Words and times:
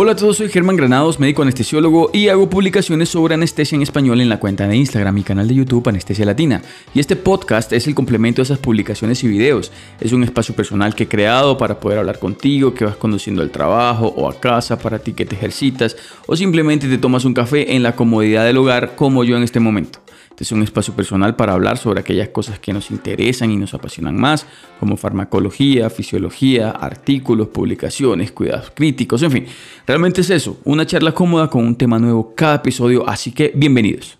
Hola 0.00 0.12
a 0.12 0.14
todos, 0.14 0.36
soy 0.36 0.48
Germán 0.48 0.76
Granados, 0.76 1.18
médico 1.18 1.42
anestesiólogo 1.42 2.10
y 2.12 2.28
hago 2.28 2.48
publicaciones 2.48 3.08
sobre 3.08 3.34
anestesia 3.34 3.74
en 3.74 3.82
español 3.82 4.20
en 4.20 4.28
la 4.28 4.38
cuenta 4.38 4.68
de 4.68 4.76
Instagram 4.76 5.18
y 5.18 5.24
canal 5.24 5.48
de 5.48 5.56
YouTube 5.56 5.88
Anestesia 5.88 6.24
Latina. 6.24 6.62
Y 6.94 7.00
este 7.00 7.16
podcast 7.16 7.72
es 7.72 7.88
el 7.88 7.96
complemento 7.96 8.40
de 8.40 8.44
esas 8.44 8.60
publicaciones 8.60 9.24
y 9.24 9.26
videos. 9.26 9.72
Es 9.98 10.12
un 10.12 10.22
espacio 10.22 10.54
personal 10.54 10.94
que 10.94 11.02
he 11.02 11.08
creado 11.08 11.58
para 11.58 11.80
poder 11.80 11.98
hablar 11.98 12.20
contigo, 12.20 12.74
que 12.74 12.84
vas 12.84 12.94
conduciendo 12.94 13.42
al 13.42 13.50
trabajo 13.50 14.06
o 14.06 14.30
a 14.30 14.38
casa, 14.38 14.78
para 14.78 15.00
ti 15.00 15.14
que 15.14 15.26
te 15.26 15.34
ejercitas 15.34 15.96
o 16.28 16.36
simplemente 16.36 16.86
te 16.86 16.98
tomas 16.98 17.24
un 17.24 17.34
café 17.34 17.74
en 17.74 17.82
la 17.82 17.96
comodidad 17.96 18.44
del 18.44 18.58
hogar 18.58 18.94
como 18.94 19.24
yo 19.24 19.36
en 19.36 19.42
este 19.42 19.58
momento. 19.58 19.98
Este 20.38 20.44
es 20.44 20.52
un 20.52 20.62
espacio 20.62 20.94
personal 20.94 21.34
para 21.34 21.52
hablar 21.52 21.78
sobre 21.78 21.98
aquellas 21.98 22.28
cosas 22.28 22.60
que 22.60 22.72
nos 22.72 22.92
interesan 22.92 23.50
y 23.50 23.56
nos 23.56 23.74
apasionan 23.74 24.14
más, 24.14 24.46
como 24.78 24.96
farmacología, 24.96 25.90
fisiología, 25.90 26.70
artículos, 26.70 27.48
publicaciones, 27.48 28.30
cuidados 28.30 28.70
críticos, 28.72 29.20
en 29.24 29.32
fin. 29.32 29.46
Realmente 29.84 30.20
es 30.20 30.30
eso, 30.30 30.60
una 30.62 30.86
charla 30.86 31.10
cómoda 31.10 31.50
con 31.50 31.66
un 31.66 31.74
tema 31.74 31.98
nuevo 31.98 32.36
cada 32.36 32.54
episodio, 32.54 33.08
así 33.08 33.32
que 33.32 33.50
bienvenidos. 33.52 34.16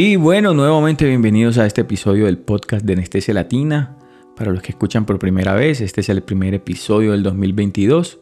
Y 0.00 0.14
bueno, 0.14 0.54
nuevamente 0.54 1.06
bienvenidos 1.06 1.58
a 1.58 1.66
este 1.66 1.80
episodio 1.80 2.26
del 2.26 2.38
podcast 2.38 2.84
de 2.84 2.92
Anestesia 2.92 3.34
Latina. 3.34 3.96
Para 4.36 4.52
los 4.52 4.62
que 4.62 4.70
escuchan 4.70 5.04
por 5.04 5.18
primera 5.18 5.54
vez, 5.54 5.80
este 5.80 6.02
es 6.02 6.08
el 6.08 6.22
primer 6.22 6.54
episodio 6.54 7.10
del 7.10 7.24
2022. 7.24 8.20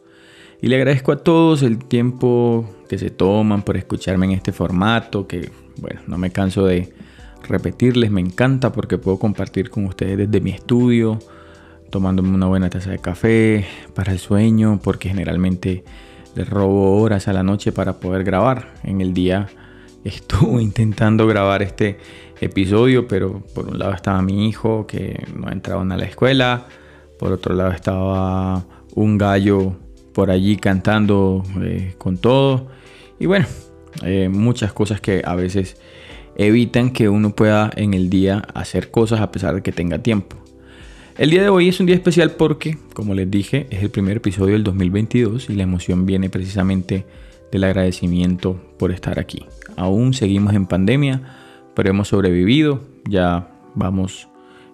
Y 0.59 0.69
le 0.69 0.77
agradezco 0.77 1.11
a 1.11 1.17
todos 1.17 1.61
el 1.61 1.77
tiempo 1.77 2.67
que 2.89 2.97
se 2.97 3.11
toman 3.11 3.61
por 3.61 3.77
escucharme 3.77 4.25
en 4.25 4.31
este 4.31 4.53
formato, 4.53 5.27
que 5.27 5.51
bueno, 5.79 6.01
no 6.07 6.17
me 6.17 6.31
canso 6.31 6.65
de 6.65 6.91
repetirles, 7.47 8.09
me 8.09 8.21
encanta 8.21 8.71
porque 8.71 8.97
puedo 8.97 9.19
compartir 9.19 9.69
con 9.69 9.85
ustedes 9.85 10.17
desde 10.17 10.41
mi 10.41 10.49
estudio, 10.49 11.19
tomándome 11.91 12.29
una 12.29 12.47
buena 12.47 12.71
taza 12.71 12.89
de 12.89 12.97
café 12.97 13.67
para 13.93 14.13
el 14.13 14.17
sueño, 14.17 14.79
porque 14.83 15.09
generalmente 15.09 15.83
les 16.33 16.49
robo 16.49 16.99
horas 16.99 17.27
a 17.27 17.33
la 17.33 17.43
noche 17.43 17.71
para 17.71 17.99
poder 17.99 18.23
grabar 18.23 18.73
en 18.83 18.99
el 18.99 19.13
día 19.13 19.47
estuve 20.07 20.61
intentando 20.61 21.27
grabar 21.27 21.61
este 21.61 21.97
episodio, 22.39 23.07
pero 23.07 23.41
por 23.53 23.67
un 23.67 23.79
lado 23.79 23.93
estaba 23.93 24.21
mi 24.21 24.47
hijo 24.47 24.85
que 24.87 25.25
no 25.35 25.51
entraba 25.51 25.81
a 25.81 25.97
la 25.97 26.05
escuela, 26.05 26.67
por 27.19 27.31
otro 27.31 27.55
lado 27.55 27.71
estaba 27.71 28.65
un 28.93 29.17
gallo 29.17 29.75
por 30.13 30.31
allí 30.31 30.57
cantando 30.57 31.43
eh, 31.61 31.93
con 31.97 32.17
todo 32.17 32.67
y 33.19 33.25
bueno, 33.25 33.47
eh, 34.03 34.29
muchas 34.29 34.73
cosas 34.73 35.01
que 35.01 35.21
a 35.25 35.35
veces 35.35 35.77
evitan 36.35 36.91
que 36.91 37.09
uno 37.09 37.35
pueda 37.35 37.71
en 37.75 37.93
el 37.93 38.09
día 38.09 38.43
hacer 38.53 38.91
cosas 38.91 39.21
a 39.21 39.31
pesar 39.31 39.55
de 39.55 39.61
que 39.63 39.71
tenga 39.71 39.99
tiempo. 39.99 40.37
El 41.17 41.31
día 41.31 41.41
de 41.41 41.49
hoy 41.49 41.67
es 41.67 41.79
un 41.79 41.87
día 41.87 41.95
especial 41.95 42.31
porque, 42.31 42.77
como 42.93 43.15
les 43.15 43.29
dije, 43.29 43.65
es 43.71 43.81
el 43.81 43.89
primer 43.89 44.17
episodio 44.17 44.53
del 44.53 44.63
2022 44.63 45.49
y 45.49 45.55
la 45.55 45.63
emoción 45.63 46.05
viene 46.05 46.29
precisamente 46.29 47.05
del 47.51 47.63
agradecimiento 47.63 48.59
por 48.77 48.91
estar 48.91 49.19
aquí. 49.19 49.45
Aún 49.75 50.13
seguimos 50.13 50.53
en 50.53 50.65
pandemia, 50.65 51.21
pero 51.73 51.89
hemos 51.89 52.09
sobrevivido. 52.09 52.81
Ya 53.07 53.49
vamos 53.75 54.27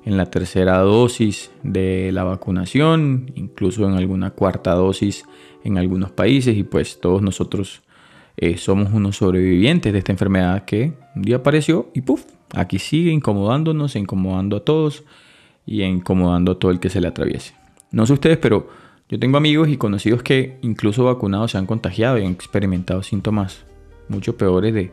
en 0.05 0.17
la 0.17 0.25
tercera 0.25 0.79
dosis 0.79 1.51
de 1.63 2.11
la 2.11 2.23
vacunación, 2.23 3.31
incluso 3.35 3.87
en 3.87 3.95
alguna 3.95 4.31
cuarta 4.31 4.73
dosis 4.73 5.25
en 5.63 5.77
algunos 5.77 6.11
países 6.11 6.57
y 6.57 6.63
pues 6.63 6.99
todos 6.99 7.21
nosotros 7.21 7.81
eh, 8.37 8.57
somos 8.57 8.93
unos 8.93 9.17
sobrevivientes 9.17 9.93
de 9.93 9.99
esta 9.99 10.11
enfermedad 10.11 10.65
que 10.65 10.93
un 11.15 11.21
día 11.21 11.37
apareció 11.37 11.89
y 11.93 12.01
puff, 12.01 12.25
aquí 12.53 12.79
sigue 12.79 13.11
incomodándonos, 13.11 13.95
incomodando 13.95 14.57
a 14.57 14.65
todos 14.65 15.03
y 15.65 15.83
incomodando 15.83 16.53
a 16.53 16.59
todo 16.59 16.71
el 16.71 16.79
que 16.79 16.89
se 16.89 16.99
le 16.99 17.07
atraviese. 17.07 17.53
No 17.91 18.05
sé 18.05 18.13
ustedes, 18.13 18.37
pero 18.37 18.67
yo 19.09 19.19
tengo 19.19 19.37
amigos 19.37 19.69
y 19.69 19.77
conocidos 19.77 20.23
que 20.23 20.57
incluso 20.61 21.05
vacunados 21.05 21.51
se 21.51 21.57
han 21.57 21.65
contagiado 21.65 22.17
y 22.17 22.25
han 22.25 22.31
experimentado 22.31 23.03
síntomas 23.03 23.65
mucho 24.07 24.37
peores 24.37 24.73
de, 24.73 24.91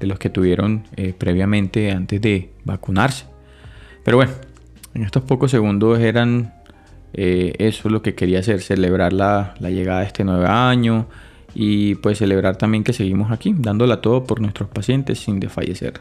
los 0.00 0.18
que 0.18 0.28
tuvieron 0.28 0.84
eh, 0.96 1.14
previamente 1.16 1.90
antes 1.90 2.20
de 2.20 2.50
vacunarse. 2.64 3.26
Pero 4.04 4.18
bueno, 4.18 4.32
en 4.94 5.02
estos 5.04 5.22
pocos 5.22 5.50
segundos 5.50 5.98
eran 6.00 6.52
eh, 7.14 7.54
eso 7.58 7.88
lo 7.88 8.02
que 8.02 8.14
quería 8.14 8.40
hacer, 8.40 8.60
celebrar 8.60 9.12
la, 9.12 9.54
la, 9.58 9.70
llegada 9.70 10.00
de 10.00 10.06
este 10.06 10.24
nuevo 10.24 10.46
año 10.46 11.06
y 11.54 11.94
pues 11.96 12.18
celebrar 12.18 12.56
también 12.56 12.84
que 12.84 12.92
seguimos 12.92 13.32
aquí, 13.32 13.54
dándola 13.56 14.02
todo 14.02 14.24
por 14.24 14.40
nuestros 14.40 14.68
pacientes 14.68 15.20
sin 15.20 15.40
desfallecer. 15.40 16.00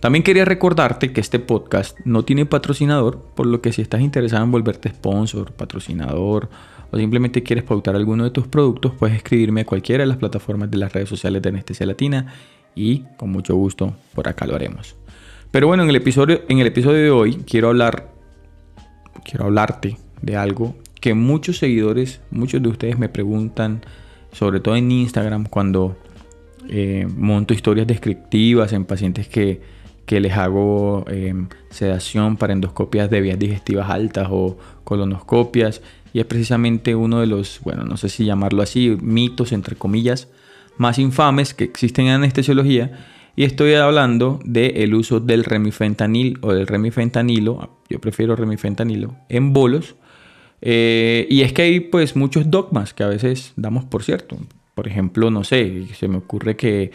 También 0.00 0.22
quería 0.22 0.44
recordarte 0.44 1.12
que 1.12 1.20
este 1.20 1.38
podcast 1.38 1.98
no 2.04 2.24
tiene 2.24 2.44
patrocinador, 2.44 3.18
por 3.34 3.46
lo 3.46 3.62
que 3.62 3.72
si 3.72 3.80
estás 3.82 4.02
interesado 4.02 4.44
en 4.44 4.50
volverte 4.50 4.90
sponsor, 4.90 5.52
patrocinador 5.52 6.50
o 6.90 6.98
simplemente 6.98 7.42
quieres 7.42 7.64
pautar 7.64 7.96
alguno 7.96 8.24
de 8.24 8.30
tus 8.30 8.46
productos, 8.46 8.92
puedes 8.98 9.16
escribirme 9.16 9.62
a 9.62 9.66
cualquiera 9.66 10.02
de 10.02 10.08
las 10.08 10.18
plataformas 10.18 10.70
de 10.70 10.78
las 10.78 10.92
redes 10.92 11.08
sociales 11.08 11.42
de 11.42 11.48
Anestesia 11.48 11.86
Latina 11.86 12.34
y 12.74 13.04
con 13.16 13.30
mucho 13.30 13.56
gusto 13.56 13.96
por 14.14 14.28
acá 14.28 14.46
lo 14.46 14.54
haremos. 14.54 14.96
Pero 15.50 15.66
bueno, 15.66 15.82
en 15.82 15.88
el 15.88 15.96
episodio, 15.96 16.42
en 16.48 16.58
el 16.58 16.66
episodio 16.66 17.02
de 17.02 17.10
hoy 17.10 17.36
quiero 17.46 17.68
hablar, 17.68 18.12
quiero 19.24 19.46
hablarte 19.46 19.96
de 20.20 20.36
algo 20.36 20.76
que 21.00 21.14
muchos 21.14 21.58
seguidores, 21.58 22.20
muchos 22.30 22.62
de 22.62 22.68
ustedes 22.68 22.98
me 22.98 23.08
preguntan, 23.08 23.80
sobre 24.32 24.60
todo 24.60 24.76
en 24.76 24.90
Instagram, 24.90 25.46
cuando 25.46 25.96
eh, 26.68 27.06
monto 27.16 27.54
historias 27.54 27.86
descriptivas 27.86 28.72
en 28.72 28.84
pacientes 28.84 29.28
que 29.28 29.60
que 30.06 30.20
les 30.20 30.32
hago 30.34 31.04
em, 31.08 31.48
sedación 31.70 32.36
para 32.36 32.52
endoscopias 32.52 33.10
de 33.10 33.20
vías 33.20 33.38
digestivas 33.38 33.90
altas 33.90 34.28
o 34.30 34.56
colonoscopias. 34.84 35.82
Y 36.12 36.20
es 36.20 36.26
precisamente 36.26 36.94
uno 36.94 37.20
de 37.20 37.26
los, 37.26 37.60
bueno, 37.62 37.84
no 37.84 37.96
sé 37.96 38.08
si 38.08 38.24
llamarlo 38.24 38.62
así, 38.62 38.96
mitos, 39.02 39.52
entre 39.52 39.76
comillas, 39.76 40.28
más 40.78 40.98
infames 40.98 41.52
que 41.52 41.64
existen 41.64 42.06
en 42.06 42.12
anestesiología. 42.12 43.06
Y 43.34 43.44
estoy 43.44 43.74
hablando 43.74 44.40
del 44.44 44.94
uso 44.94 45.20
del 45.20 45.44
remifentanil 45.44 46.38
o 46.40 46.54
del 46.54 46.66
remifentanilo, 46.66 47.68
yo 47.90 48.00
prefiero 48.00 48.34
remifentanilo, 48.34 49.14
en 49.28 49.52
bolos. 49.52 49.96
Eh, 50.62 51.26
y 51.28 51.42
es 51.42 51.52
que 51.52 51.62
hay 51.62 51.80
pues 51.80 52.16
muchos 52.16 52.50
dogmas 52.50 52.94
que 52.94 53.02
a 53.02 53.08
veces 53.08 53.52
damos 53.56 53.84
por 53.84 54.02
cierto. 54.02 54.38
Por 54.76 54.86
ejemplo, 54.86 55.32
no 55.32 55.42
sé, 55.42 55.86
se 55.94 56.06
me 56.06 56.18
ocurre 56.18 56.54
que 56.54 56.92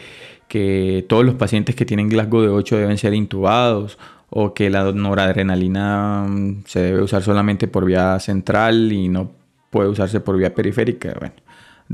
que 0.52 1.06
todos 1.08 1.24
los 1.24 1.36
pacientes 1.36 1.74
que 1.74 1.86
tienen 1.86 2.10
Glasgow 2.10 2.42
de 2.42 2.48
8 2.50 2.76
deben 2.76 2.98
ser 2.98 3.14
intubados 3.14 3.96
o 4.28 4.52
que 4.52 4.68
la 4.68 4.92
noradrenalina 4.92 6.26
mm, 6.28 6.64
se 6.66 6.80
debe 6.80 7.00
usar 7.00 7.22
solamente 7.22 7.68
por 7.68 7.86
vía 7.86 8.20
central 8.20 8.92
y 8.92 9.08
no 9.08 9.32
puede 9.70 9.88
usarse 9.88 10.20
por 10.20 10.36
vía 10.36 10.54
periférica, 10.54 11.16
bueno, 11.18 11.32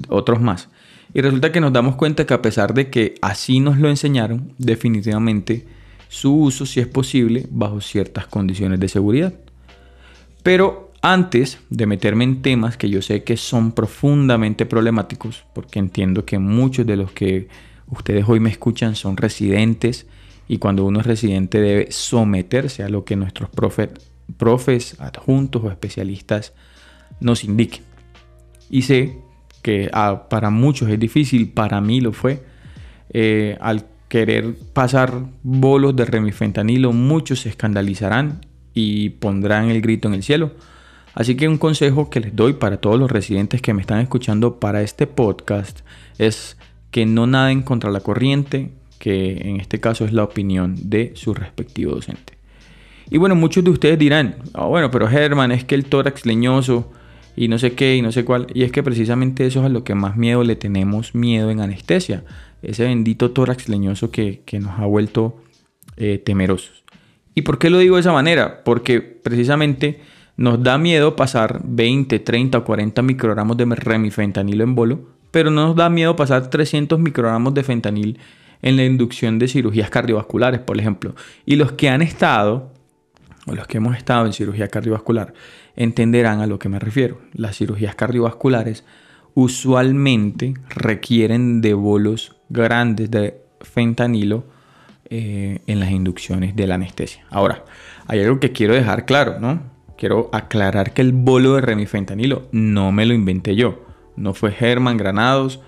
otros 0.08 0.40
más. 0.40 0.70
Y 1.14 1.20
resulta 1.20 1.52
que 1.52 1.60
nos 1.60 1.72
damos 1.72 1.94
cuenta 1.94 2.26
que 2.26 2.34
a 2.34 2.42
pesar 2.42 2.74
de 2.74 2.90
que 2.90 3.14
así 3.22 3.60
nos 3.60 3.78
lo 3.78 3.88
enseñaron, 3.88 4.52
definitivamente 4.58 5.64
su 6.08 6.34
uso 6.34 6.66
sí 6.66 6.80
es 6.80 6.88
posible 6.88 7.46
bajo 7.50 7.80
ciertas 7.80 8.26
condiciones 8.26 8.80
de 8.80 8.88
seguridad. 8.88 9.34
Pero 10.42 10.87
antes 11.12 11.58
de 11.70 11.86
meterme 11.86 12.24
en 12.24 12.42
temas 12.42 12.76
que 12.76 12.90
yo 12.90 13.00
sé 13.00 13.24
que 13.24 13.38
son 13.38 13.72
profundamente 13.72 14.66
problemáticos, 14.66 15.44
porque 15.54 15.78
entiendo 15.78 16.26
que 16.26 16.38
muchos 16.38 16.86
de 16.86 16.96
los 16.96 17.12
que 17.12 17.48
ustedes 17.86 18.28
hoy 18.28 18.40
me 18.40 18.50
escuchan 18.50 18.94
son 18.94 19.16
residentes 19.16 20.06
y 20.48 20.58
cuando 20.58 20.84
uno 20.84 21.00
es 21.00 21.06
residente 21.06 21.62
debe 21.62 21.90
someterse 21.92 22.82
a 22.82 22.90
lo 22.90 23.06
que 23.06 23.16
nuestros 23.16 23.48
profes, 23.48 25.00
adjuntos 25.00 25.64
o 25.64 25.70
especialistas 25.70 26.52
nos 27.20 27.42
indiquen. 27.42 27.84
Y 28.68 28.82
sé 28.82 29.16
que 29.62 29.88
ah, 29.94 30.26
para 30.28 30.50
muchos 30.50 30.90
es 30.90 31.00
difícil, 31.00 31.48
para 31.48 31.80
mí 31.80 32.02
lo 32.02 32.12
fue. 32.12 32.42
Eh, 33.14 33.56
al 33.62 33.86
querer 34.08 34.54
pasar 34.74 35.22
bolos 35.42 35.96
de 35.96 36.04
remifentanilo, 36.04 36.92
muchos 36.92 37.40
se 37.40 37.48
escandalizarán 37.48 38.44
y 38.74 39.08
pondrán 39.08 39.70
el 39.70 39.80
grito 39.80 40.08
en 40.08 40.14
el 40.14 40.22
cielo. 40.22 40.52
Así 41.18 41.34
que 41.34 41.48
un 41.48 41.58
consejo 41.58 42.10
que 42.10 42.20
les 42.20 42.36
doy 42.36 42.52
para 42.52 42.76
todos 42.76 42.96
los 42.96 43.10
residentes 43.10 43.60
que 43.60 43.74
me 43.74 43.80
están 43.80 43.98
escuchando 43.98 44.60
para 44.60 44.82
este 44.82 45.08
podcast 45.08 45.80
es 46.16 46.56
que 46.92 47.06
no 47.06 47.26
naden 47.26 47.62
contra 47.62 47.90
la 47.90 47.98
corriente, 47.98 48.70
que 49.00 49.32
en 49.32 49.58
este 49.58 49.80
caso 49.80 50.04
es 50.04 50.12
la 50.12 50.22
opinión 50.22 50.76
de 50.80 51.10
su 51.16 51.34
respectivo 51.34 51.96
docente. 51.96 52.34
Y 53.10 53.18
bueno, 53.18 53.34
muchos 53.34 53.64
de 53.64 53.70
ustedes 53.70 53.98
dirán, 53.98 54.36
ah, 54.54 54.66
bueno, 54.66 54.92
pero 54.92 55.08
Germán, 55.08 55.50
es 55.50 55.64
que 55.64 55.74
el 55.74 55.86
tórax 55.86 56.24
leñoso 56.24 56.92
y 57.34 57.48
no 57.48 57.58
sé 57.58 57.72
qué 57.72 57.96
y 57.96 58.02
no 58.02 58.12
sé 58.12 58.24
cuál. 58.24 58.46
Y 58.54 58.62
es 58.62 58.70
que 58.70 58.84
precisamente 58.84 59.44
eso 59.44 59.58
es 59.58 59.66
a 59.66 59.70
lo 59.70 59.82
que 59.82 59.96
más 59.96 60.16
miedo 60.16 60.44
le 60.44 60.54
tenemos 60.54 61.16
miedo 61.16 61.50
en 61.50 61.58
anestesia. 61.58 62.22
Ese 62.62 62.84
bendito 62.84 63.32
tórax 63.32 63.68
leñoso 63.68 64.12
que, 64.12 64.44
nos 64.60 64.78
ha 64.78 64.86
vuelto 64.86 65.42
eh, 65.96 66.22
temerosos. 66.24 66.84
¿Y 67.34 67.42
por 67.42 67.58
qué 67.58 67.70
lo 67.70 67.78
digo 67.78 67.96
de 67.96 68.02
esa 68.02 68.12
manera? 68.12 68.62
Porque 68.62 69.00
precisamente 69.00 69.98
nos 70.38 70.62
da 70.62 70.78
miedo 70.78 71.14
pasar 71.14 71.60
20, 71.62 72.18
30 72.20 72.56
o 72.56 72.64
40 72.64 73.02
microgramos 73.02 73.56
de 73.58 73.66
remifentanilo 73.66 74.64
en 74.64 74.74
bolo 74.74 75.18
pero 75.30 75.50
no 75.50 75.68
nos 75.68 75.76
da 75.76 75.90
miedo 75.90 76.16
pasar 76.16 76.48
300 76.48 76.98
microgramos 76.98 77.54
de 77.54 77.62
fentanil 77.62 78.18
en 78.62 78.76
la 78.76 78.84
inducción 78.84 79.38
de 79.38 79.48
cirugías 79.48 79.90
cardiovasculares, 79.90 80.60
por 80.60 80.78
ejemplo. 80.78 81.14
Y 81.46 81.56
los 81.56 81.72
que 81.72 81.88
han 81.88 82.02
estado, 82.02 82.72
o 83.46 83.54
los 83.54 83.66
que 83.66 83.76
hemos 83.76 83.96
estado 83.96 84.26
en 84.26 84.32
cirugía 84.32 84.68
cardiovascular, 84.68 85.32
entenderán 85.76 86.40
a 86.40 86.46
lo 86.46 86.58
que 86.58 86.68
me 86.68 86.78
refiero. 86.78 87.20
Las 87.34 87.56
cirugías 87.56 87.94
cardiovasculares 87.94 88.84
usualmente 89.34 90.54
requieren 90.70 91.60
de 91.60 91.74
bolos 91.74 92.36
grandes 92.48 93.10
de 93.10 93.40
fentanilo 93.60 94.44
eh, 95.10 95.60
en 95.66 95.80
las 95.80 95.90
inducciones 95.90 96.56
de 96.56 96.66
la 96.66 96.74
anestesia. 96.74 97.24
Ahora, 97.30 97.64
hay 98.06 98.20
algo 98.22 98.40
que 98.40 98.52
quiero 98.52 98.74
dejar 98.74 99.04
claro, 99.04 99.38
¿no? 99.38 99.77
Quiero 99.98 100.30
aclarar 100.32 100.92
que 100.94 101.02
el 101.02 101.12
bolo 101.12 101.54
de 101.56 101.60
remifentanilo 101.60 102.46
no 102.52 102.92
me 102.92 103.04
lo 103.04 103.14
inventé 103.14 103.56
yo. 103.56 103.84
No 104.14 104.32
fue 104.32 104.52
Germán 104.52 104.96
Granados 104.96 105.60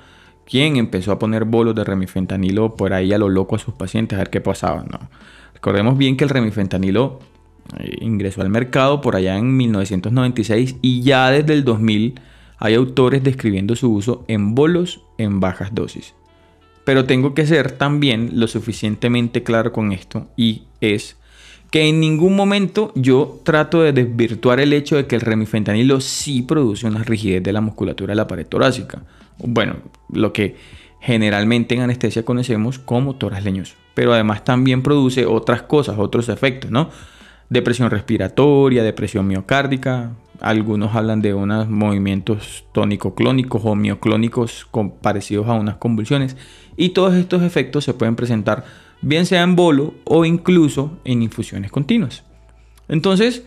quien 0.51 0.77
empezó 0.77 1.13
a 1.13 1.19
poner 1.19 1.45
bolos 1.45 1.77
de 1.77 1.85
remifentanilo 1.85 2.75
por 2.75 2.93
ahí 2.93 3.13
a 3.13 3.19
lo 3.19 3.29
loco 3.29 3.55
a 3.55 3.59
sus 3.61 3.75
pacientes 3.75 4.17
a 4.17 4.23
ver 4.23 4.31
qué 4.31 4.41
pasaba. 4.41 4.85
No. 4.85 4.99
Recordemos 5.55 5.97
bien 5.97 6.17
que 6.17 6.25
el 6.25 6.31
remifentanilo 6.31 7.21
eh, 7.79 7.99
ingresó 8.01 8.43
al 8.43 8.51
mercado 8.51 9.01
por 9.01 9.15
allá 9.15 9.37
en 9.37 9.57
1996 9.57 10.77
y 10.83 11.03
ya 11.03 11.31
desde 11.31 11.53
el 11.53 11.65
2000 11.65 12.21
hay 12.59 12.75
autores 12.75 13.23
describiendo 13.23 13.77
su 13.77 13.93
uso 13.93 14.25
en 14.27 14.55
bolos 14.55 15.03
en 15.19 15.39
bajas 15.39 15.73
dosis. 15.73 16.15
Pero 16.85 17.05
tengo 17.05 17.35
que 17.35 17.47
ser 17.47 17.73
también 17.73 18.31
lo 18.35 18.49
suficientemente 18.49 19.45
claro 19.45 19.73
con 19.73 19.93
esto 19.93 20.29
y 20.37 20.65
es 20.81 21.17
que 21.71 21.89
en 21.89 22.01
ningún 22.01 22.35
momento 22.35 22.93
yo 22.95 23.41
trato 23.45 23.83
de 23.83 23.93
desvirtuar 23.93 24.61
el 24.61 24.73
hecho 24.73 24.97
de 24.97 25.07
que 25.07 25.15
el 25.15 25.21
remifentanilo 25.21 26.01
sí 26.01 26.43
produce 26.43 26.87
una 26.87 27.05
rigidez 27.05 27.43
de 27.43 27.53
la 27.53 27.61
musculatura 27.61 28.13
de 28.13 28.17
la 28.17 28.27
pared 28.27 28.47
torácica. 28.47 29.03
Bueno, 29.39 29.77
lo 30.13 30.33
que 30.33 30.57
generalmente 31.01 31.75
en 31.75 31.83
anestesia 31.83 32.25
conocemos 32.25 32.79
como 32.79 33.17
toras 33.17 33.45
leñoso. 33.45 33.75
Pero 33.95 34.13
además 34.13 34.45
también 34.45 34.83
produce 34.83 35.27
otras 35.27 35.63
cosas, 35.63 35.99
otros 35.99 36.29
efectos, 36.29 36.71
¿no? 36.71 36.91
Depresión 37.49 37.91
respiratoria, 37.91 38.83
depresión 38.83 39.27
miocárdica. 39.27 40.13
Algunos 40.41 40.95
hablan 40.95 41.23
de 41.23 41.35
unos 41.35 41.69
movimientos 41.69 42.65
tónico-clónicos 42.73 43.63
o 43.65 43.75
mioclónicos 43.75 44.67
parecidos 45.03 45.49
a 45.49 45.55
unas 45.55 45.77
convulsiones. 45.77 46.37
Y 46.77 46.91
todos 46.91 47.15
estos 47.15 47.43
efectos 47.43 47.85
se 47.85 47.95
pueden 47.95 48.17
presentar 48.17 48.65
bien 49.03 49.27
sea 49.27 49.43
en 49.43 49.57
bolo 49.57 49.95
o 50.05 50.25
incluso 50.25 50.99
en 51.05 51.23
infusiones 51.23 51.71
continuas. 51.71 52.25
Entonces, 52.89 53.45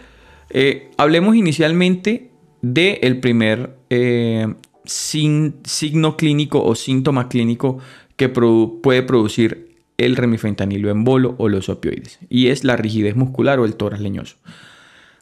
eh, 0.49 0.91
hablemos 0.97 1.35
inicialmente 1.35 2.31
del 2.61 3.19
primer 3.19 3.77
eh, 3.89 4.53
signo 4.85 6.17
clínico 6.17 6.63
o 6.63 6.75
síntoma 6.75 7.27
clínico 7.27 7.79
que 8.15 8.29
puede 8.29 9.03
producir 9.03 9.73
el 9.97 10.15
remifentanilo 10.15 10.89
en 10.89 11.03
bolo 11.03 11.35
o 11.37 11.49
los 11.49 11.69
opioides, 11.69 12.19
y 12.29 12.47
es 12.47 12.63
la 12.63 12.75
rigidez 12.75 13.15
muscular 13.15 13.59
o 13.59 13.65
el 13.65 13.75
tórax 13.75 14.01
leñoso. 14.01 14.37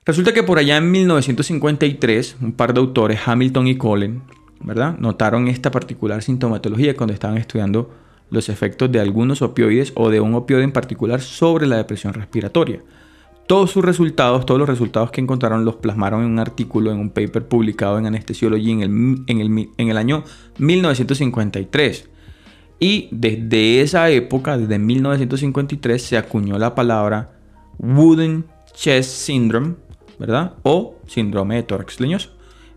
Resulta 0.06 0.34
que 0.34 0.44
por 0.44 0.58
allá 0.58 0.78
en 0.78 0.90
1953, 0.92 2.38
un 2.42 2.54
par 2.54 2.74
de 2.74 2.80
autores, 2.80 3.20
Hamilton 3.26 3.68
y 3.68 3.76
Cullen, 3.76 4.24
¿verdad? 4.60 4.98
notaron 4.98 5.48
esta 5.48 5.72
particular 5.72 6.24
sintomatología 6.24 6.96
cuando 6.96 7.14
estaban 7.14 7.38
estudiando 7.38 7.92
los 8.32 8.50
efectos 8.50 8.92
de 8.92 9.00
algunos 9.00 9.44
opioides 9.44 9.92
o 9.96 10.10
de 10.10 10.20
un 10.20 10.34
opioide 10.34 10.64
en 10.64 10.72
particular 10.72 11.22
sobre 11.22 11.68
la 11.68 11.78
depresión 11.78 12.14
respiratoria. 12.14 12.82
Todos 13.46 13.72
sus 13.72 13.84
resultados, 13.84 14.46
todos 14.46 14.60
los 14.60 14.70
resultados 14.70 15.12
que 15.12 15.20
encontraron 15.20 15.66
los 15.66 15.76
plasmaron 15.76 16.24
en 16.24 16.32
un 16.32 16.40
artículo, 16.40 16.92
en 16.92 17.00
un 17.00 17.10
paper 17.10 17.48
publicado 17.48 18.00
en 18.00 18.06
Anesthesiology 18.06 18.72
en 18.72 18.82
el, 18.82 19.24
en 19.28 19.42
el, 19.42 19.70
en 19.78 19.90
el 19.90 19.98
año 19.98 20.24
1953. 20.58 22.10
Y 22.80 23.10
desde 23.12 23.82
esa 23.82 24.10
época, 24.10 24.58
desde 24.58 24.80
1953, 24.80 26.02
se 26.02 26.18
acuñó 26.18 26.58
la 26.58 26.74
palabra 26.74 27.34
Wooden 27.78 28.46
Chest 28.74 29.12
Syndrome, 29.12 29.76
¿verdad? 30.18 30.54
O 30.64 30.96
síndrome 31.06 31.56
de 31.56 31.64
tórax 31.64 32.00
leñoso. 32.00 32.32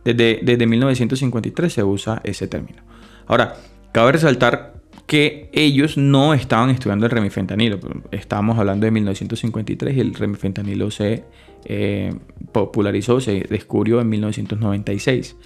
Desde, 0.05 0.41
desde 0.43 0.67
1953 0.67 1.73
se 1.73 1.85
usa 1.85 2.21
ese 2.25 2.49
término. 2.49 2.83
Ahora, 3.27 3.57
cabe 3.93 4.13
resaltar 4.13 4.74
que 5.07 5.51
ellos 5.53 5.97
no 5.97 6.35
estaban 6.35 6.71
estudiando 6.71 7.07
el 7.07 7.13
remifentanilo. 7.13 7.79
Estábamos 8.11 8.59
hablando 8.59 8.87
de 8.87 8.91
1953 8.91 9.97
y 9.97 10.01
el 10.01 10.15
remifentanilo 10.15 10.91
se 10.91 11.25
eh, 11.65 12.15
popularizó, 12.53 13.21
se 13.21 13.41
descubrió 13.49 14.01
en 14.01 14.09
1996. 14.09 15.37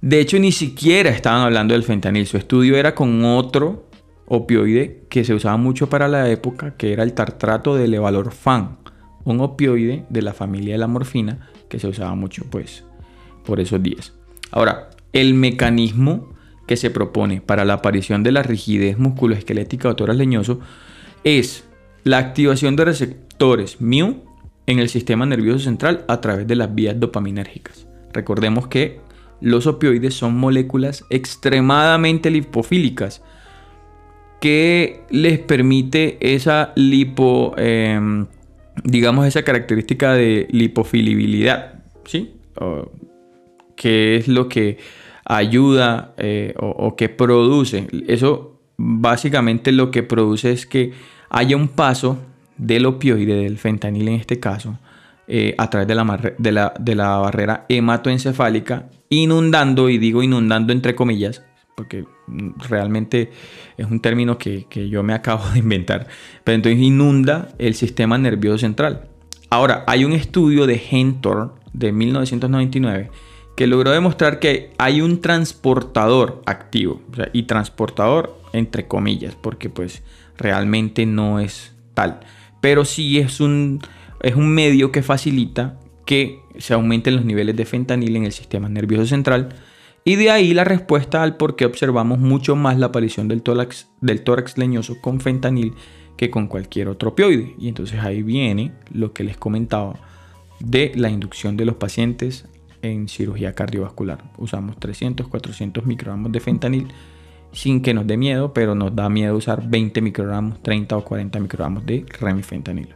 De 0.00 0.20
hecho, 0.20 0.38
ni 0.38 0.52
siquiera 0.52 1.10
estaban 1.10 1.42
hablando 1.42 1.74
del 1.74 1.82
fentanil. 1.82 2.26
Su 2.26 2.38
estudio 2.38 2.76
era 2.76 2.94
con 2.94 3.22
otro 3.24 3.86
opioide 4.26 5.02
que 5.10 5.24
se 5.24 5.34
usaba 5.34 5.56
mucho 5.56 5.90
para 5.90 6.08
la 6.08 6.30
época, 6.30 6.74
que 6.76 6.92
era 6.92 7.02
el 7.02 7.12
tartrato 7.12 7.74
de 7.74 7.88
levalorfan, 7.88 8.78
un 9.24 9.40
opioide 9.40 10.04
de 10.08 10.22
la 10.22 10.32
familia 10.32 10.74
de 10.74 10.78
la 10.78 10.86
morfina 10.86 11.50
que 11.68 11.78
se 11.78 11.88
usaba 11.88 12.14
mucho, 12.14 12.44
pues, 12.48 12.84
por 13.44 13.60
esos 13.60 13.82
días. 13.82 14.14
Ahora, 14.50 14.90
el 15.12 15.34
mecanismo 15.34 16.32
que 16.70 16.76
se 16.76 16.90
propone 16.90 17.40
para 17.40 17.64
la 17.64 17.74
aparición 17.74 18.22
de 18.22 18.30
la 18.30 18.44
rigidez 18.44 18.96
musculoesquelética 18.96 19.88
o 19.88 19.96
toras 19.96 20.16
leñoso 20.16 20.60
es 21.24 21.64
la 22.04 22.18
activación 22.18 22.76
de 22.76 22.84
receptores 22.84 23.80
mu 23.80 24.20
en 24.68 24.78
el 24.78 24.88
sistema 24.88 25.26
nervioso 25.26 25.64
central 25.64 26.04
a 26.06 26.20
través 26.20 26.46
de 26.46 26.54
las 26.54 26.72
vías 26.72 27.00
dopaminérgicas. 27.00 27.88
Recordemos 28.12 28.68
que 28.68 29.00
los 29.40 29.66
opioides 29.66 30.14
son 30.14 30.36
moléculas 30.36 31.04
extremadamente 31.10 32.30
lipofílicas 32.30 33.20
que 34.40 35.02
les 35.10 35.40
permite 35.40 36.18
esa 36.20 36.72
lipo, 36.76 37.52
em, 37.56 38.28
digamos, 38.84 39.26
esa 39.26 39.42
característica 39.42 40.12
de 40.12 40.46
lipofilibilidad, 40.52 41.82
¿sí? 42.04 42.36
que 43.74 44.14
es 44.14 44.28
lo 44.28 44.48
que 44.48 44.78
ayuda 45.30 46.12
eh, 46.18 46.54
o, 46.58 46.96
que 46.96 47.08
produce. 47.08 47.86
Eso 48.08 48.58
básicamente 48.76 49.70
lo 49.70 49.92
que 49.92 50.02
produce 50.02 50.50
es 50.50 50.66
que 50.66 50.92
haya 51.28 51.56
un 51.56 51.68
paso 51.68 52.18
del 52.56 52.84
opioide, 52.86 53.36
del 53.36 53.56
fentanil 53.56 54.08
en 54.08 54.14
este 54.14 54.40
caso, 54.40 54.78
eh, 55.28 55.54
a 55.56 55.70
través 55.70 55.86
de 55.86 55.94
la, 55.94 56.74
de, 56.78 56.94
la, 56.96 57.16
barrera 57.18 57.64
hematoencefálica, 57.68 58.88
inundando, 59.08 59.88
y 59.88 59.98
digo 59.98 60.24
inundando 60.24 60.72
entre 60.72 60.96
comillas, 60.96 61.44
porque 61.76 62.04
realmente 62.68 63.30
es 63.78 63.86
un 63.86 64.00
término 64.00 64.36
que, 64.36 64.66
que, 64.68 64.88
yo 64.88 65.04
me 65.04 65.12
acabo 65.14 65.48
de 65.50 65.60
inventar, 65.60 66.08
pero 66.42 66.56
entonces 66.56 66.80
inunda 66.82 67.50
el 67.58 67.74
sistema 67.74 68.18
nervioso 68.18 68.58
central. 68.58 69.08
Ahora, 69.48 69.84
hay 69.86 70.04
un 70.04 70.12
estudio 70.12 70.66
de 70.66 70.82
Hentor 70.90 71.54
de 71.72 71.92
1999 71.92 73.10
que 73.56 73.66
logró 73.66 73.90
demostrar 73.90 74.38
que 74.38 74.72
hay 74.78 75.00
un 75.00 75.20
transportador 75.20 76.42
activo. 76.46 77.00
y 77.32 77.44
transportador 77.44 78.40
entre 78.52 78.86
comillas, 78.86 79.36
porque 79.40 79.68
pues 79.68 80.02
realmente 80.36 81.06
no 81.06 81.40
es 81.40 81.74
tal. 81.94 82.20
Pero 82.60 82.84
sí 82.84 83.18
es 83.18 83.40
un, 83.40 83.80
es 84.22 84.34
un 84.34 84.48
medio 84.48 84.92
que 84.92 85.02
facilita 85.02 85.78
que 86.04 86.40
se 86.58 86.74
aumenten 86.74 87.16
los 87.16 87.24
niveles 87.24 87.56
de 87.56 87.64
fentanil 87.64 88.16
en 88.16 88.24
el 88.24 88.32
sistema 88.32 88.68
nervioso 88.68 89.06
central. 89.06 89.50
Y 90.04 90.16
de 90.16 90.30
ahí 90.30 90.54
la 90.54 90.64
respuesta 90.64 91.22
al 91.22 91.36
por 91.36 91.56
qué 91.56 91.66
observamos 91.66 92.18
mucho 92.18 92.56
más 92.56 92.78
la 92.78 92.86
aparición 92.86 93.28
del 93.28 93.42
tórax, 93.42 93.88
del 94.00 94.22
tórax 94.22 94.58
leñoso 94.58 95.00
con 95.00 95.20
fentanil 95.20 95.74
que 96.16 96.30
con 96.30 96.48
cualquier 96.48 96.88
otro 96.88 97.10
opioide. 97.10 97.54
Y 97.58 97.68
entonces 97.68 98.00
ahí 98.00 98.22
viene 98.22 98.72
lo 98.92 99.12
que 99.12 99.24
les 99.24 99.36
comentaba 99.36 99.94
de 100.58 100.92
la 100.94 101.10
inducción 101.10 101.56
de 101.56 101.64
los 101.64 101.76
pacientes 101.76 102.46
en 102.82 103.08
cirugía 103.08 103.54
cardiovascular. 103.54 104.24
Usamos 104.38 104.78
300, 104.78 105.28
400 105.28 105.86
microgramos 105.86 106.32
de 106.32 106.40
fentanil 106.40 106.88
sin 107.52 107.82
que 107.82 107.94
nos 107.94 108.06
dé 108.06 108.16
miedo, 108.16 108.52
pero 108.52 108.74
nos 108.74 108.94
da 108.94 109.08
miedo 109.08 109.36
usar 109.36 109.68
20 109.68 110.00
microgramos, 110.00 110.62
30 110.62 110.96
o 110.96 111.04
40 111.04 111.40
microgramos 111.40 111.84
de 111.84 112.06
remifentanilo. 112.20 112.94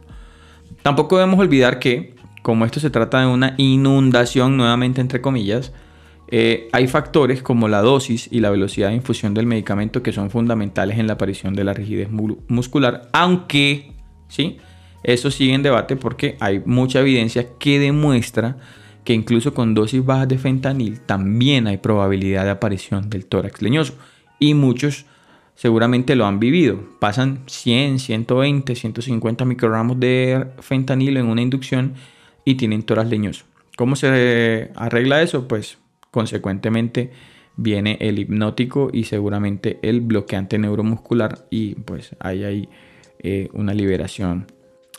Tampoco 0.81 1.17
debemos 1.17 1.39
olvidar 1.39 1.79
que, 1.79 2.15
como 2.41 2.65
esto 2.65 2.79
se 2.79 2.89
trata 2.89 3.19
de 3.21 3.27
una 3.27 3.55
inundación, 3.57 4.55
nuevamente 4.55 5.01
entre 5.01 5.21
comillas, 5.21 5.73
eh, 6.27 6.69
hay 6.71 6.87
factores 6.87 7.43
como 7.43 7.67
la 7.67 7.81
dosis 7.81 8.27
y 8.31 8.39
la 8.39 8.49
velocidad 8.49 8.89
de 8.89 8.95
infusión 8.95 9.33
del 9.33 9.45
medicamento 9.45 10.01
que 10.01 10.11
son 10.11 10.31
fundamentales 10.31 10.97
en 10.97 11.07
la 11.07 11.13
aparición 11.13 11.53
de 11.53 11.63
la 11.63 11.73
rigidez 11.73 12.09
muscular, 12.47 13.09
aunque, 13.13 13.91
¿sí? 14.27 14.57
Eso 15.03 15.29
sigue 15.29 15.53
en 15.53 15.61
debate 15.61 15.95
porque 15.95 16.35
hay 16.39 16.63
mucha 16.65 17.01
evidencia 17.01 17.45
que 17.59 17.79
demuestra 17.79 18.57
que 19.05 19.13
incluso 19.13 19.53
con 19.53 19.73
dosis 19.73 20.03
bajas 20.03 20.27
de 20.27 20.37
fentanil 20.37 20.99
también 20.99 21.67
hay 21.67 21.77
probabilidad 21.77 22.43
de 22.43 22.49
aparición 22.49 23.09
del 23.09 23.25
tórax 23.25 23.61
leñoso. 23.61 23.93
Y 24.39 24.53
muchos 24.55 25.05
seguramente 25.53 26.15
lo 26.15 26.25
han 26.25 26.39
vivido. 26.39 26.79
Pasan 26.99 27.43
100, 27.45 27.99
120, 27.99 28.75
150 28.75 29.45
microgramos 29.45 29.99
de 29.99 30.47
fentanilo 30.59 31.19
en 31.19 31.27
una 31.27 31.41
inducción 31.41 31.93
y 32.43 32.55
tienen 32.55 32.83
tórax 32.83 33.09
leñoso. 33.09 33.45
¿Cómo 33.77 33.95
se 33.95 34.71
arregla 34.75 35.21
eso? 35.21 35.47
Pues 35.47 35.77
consecuentemente 36.11 37.11
viene 37.57 37.97
el 38.01 38.19
hipnótico 38.19 38.89
y 38.91 39.05
seguramente 39.05 39.79
el 39.81 40.01
bloqueante 40.01 40.57
neuromuscular 40.57 41.45
y 41.49 41.75
pues 41.75 42.15
hay 42.19 42.43
ahí 42.43 42.69
eh, 43.19 43.49
una 43.53 43.73
liberación 43.73 44.47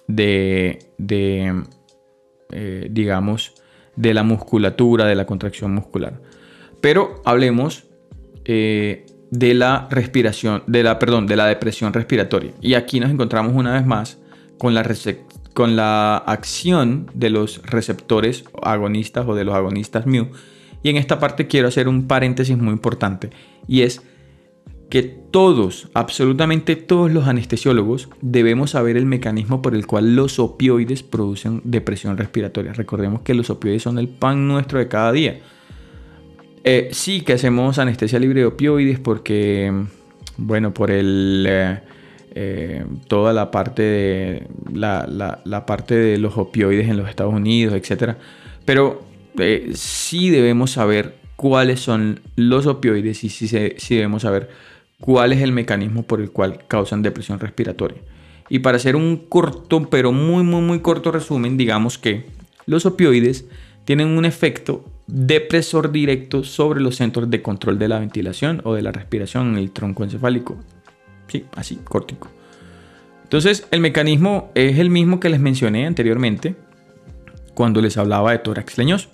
de, 0.07 0.79
eh, 1.09 2.89
digamos, 2.91 3.55
de 3.97 4.15
la 4.15 4.23
musculatura, 4.23 5.07
de 5.07 5.15
la 5.15 5.27
contracción 5.27 5.75
muscular. 5.75 6.21
Pero 6.81 7.23
hablemos 7.25 7.85
eh, 8.45 9.07
de 9.31 9.55
la 9.55 9.89
respiración, 9.91 10.63
de 10.67 10.83
la, 10.83 10.99
perdón, 10.99 11.27
de 11.27 11.37
la 11.37 11.47
depresión 11.47 11.93
respiratoria. 11.93 12.53
Y 12.61 12.75
aquí 12.75 13.01
nos 13.01 13.11
encontramos 13.11 13.55
una 13.55 13.73
vez 13.73 13.87
más 13.87 14.19
con 14.59 14.75
la, 14.75 14.87
con 15.55 15.77
la 15.77 16.17
acción 16.17 17.11
de 17.15 17.31
los 17.31 17.63
receptores 17.63 18.45
agonistas 18.63 19.27
o 19.27 19.35
de 19.35 19.45
los 19.45 19.55
agonistas 19.55 20.07
mu. 20.07 20.27
Y 20.83 20.91
en 20.91 20.97
esta 20.97 21.19
parte 21.19 21.49
quiero 21.49 21.69
hacer 21.69 21.89
un 21.89 22.07
paréntesis 22.07 22.57
muy 22.57 22.73
importante 22.73 23.31
y 23.67 23.83
es 23.83 24.03
que 24.89 25.03
todos, 25.03 25.89
absolutamente 25.95 26.77
todos 26.77 27.11
los 27.11 27.27
anestesiólogos 27.27 28.09
debemos 28.21 28.71
saber 28.71 28.97
el 28.97 29.07
mecanismo 29.07 29.61
por 29.61 29.75
el 29.75 29.87
cual 29.87 30.15
los 30.15 30.39
opioides 30.39 31.03
producen 31.03 31.61
depresión 31.65 32.17
respiratoria. 32.17 32.73
Recordemos 32.73 33.23
que 33.23 33.35
los 33.35 33.51
opioides 33.51 33.83
son 33.83 33.99
el 33.99 34.09
pan 34.09 34.47
nuestro 34.47 34.79
de 34.79 34.89
cada 34.89 35.13
día. 35.13 35.41
Eh, 36.63 36.89
sí 36.93 37.21
que 37.23 37.33
hacemos 37.33 37.79
anestesia 37.79 38.19
libre 38.19 38.41
de 38.41 38.47
opioides 38.47 38.99
porque, 38.99 39.73
bueno, 40.37 40.73
por 40.73 40.91
el... 40.91 41.47
Eh, 41.49 41.81
eh, 42.39 42.85
toda 43.09 43.33
la 43.33 43.51
parte 43.51 43.81
de 43.81 44.47
la, 44.75 45.65
parte 45.67 45.95
de 45.95 46.19
los 46.19 46.37
opioides 46.37 46.87
en 46.87 46.99
los 46.99 47.09
Estados 47.09 47.33
Unidos, 47.33 47.73
etc. 47.73 48.15
Pero 48.67 49.03
sí 49.73 50.29
debemos 50.29 50.73
saber 50.73 51.15
cuáles 51.37 51.81
son 51.81 52.21
los 52.37 52.67
opioides 52.67 53.25
y 53.25 53.31
sí, 53.31 53.49
sí 53.49 53.95
debemos 53.95 54.23
saber 54.23 54.51
cuál 55.01 55.33
es 55.33 55.43
el 55.43 55.53
mecanismo 55.53 56.03
por 56.03 56.21
el 56.21 56.31
cual 56.31 56.65
causan 56.69 57.03
depresión 57.03 57.39
respiratoria. 57.39 57.99
Y 58.49 58.61
para 58.61 58.77
hacer 58.77 58.97
un 58.97 59.17
corto, 59.29 59.89
pero 59.91 60.13
muy, 60.13 60.45
muy, 60.45 60.61
muy 60.61 60.81
corto 60.81 61.11
resumen, 61.11 61.57
digamos 61.57 61.99
que 61.99 62.27
los 62.67 62.87
opioides 62.87 63.47
tienen 63.85 64.09
un 64.09 64.25
efecto 64.25 64.85
depresor 65.07 65.93
directo 65.93 66.45
sobre 66.45 66.81
los 66.81 66.97
centros 66.97 67.31
de 67.31 67.43
control 67.43 67.79
de 67.79 67.89
la 67.89 67.99
ventilación 67.99 68.61
o 68.65 68.75
de 68.75 68.83
la 68.83 68.93
respiración 68.93 69.51
en 69.51 69.59
el 69.59 69.71
tronco 69.71 70.05
encefálico. 70.05 70.57
Sí, 71.29 71.45
así, 71.55 71.77
córtico. 71.77 72.29
Entonces, 73.23 73.67
el 73.71 73.81
mecanismo 73.81 74.51
es 74.55 74.79
el 74.79 74.91
mismo 74.91 75.19
que 75.19 75.29
les 75.29 75.41
mencioné 75.41 75.87
anteriormente 75.87 76.55
cuando 77.55 77.81
les 77.81 77.97
hablaba 77.97 78.33
de 78.33 78.39
tórax 78.39 78.79
leñoso. 78.79 79.09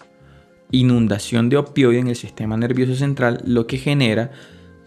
Inundación 0.70 1.48
de 1.48 1.58
opioide 1.58 2.00
en 2.00 2.08
el 2.08 2.16
sistema 2.16 2.56
nervioso 2.56 2.94
central, 2.94 3.42
lo 3.46 3.66
que 3.66 3.78
genera 3.78 4.32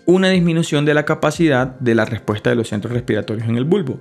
una 0.05 0.29
disminución 0.29 0.85
de 0.85 0.93
la 0.93 1.05
capacidad 1.05 1.79
de 1.79 1.95
la 1.95 2.05
respuesta 2.05 2.49
de 2.49 2.55
los 2.55 2.69
centros 2.69 2.93
respiratorios 2.93 3.47
en 3.47 3.57
el 3.57 3.65
bulbo. 3.65 3.99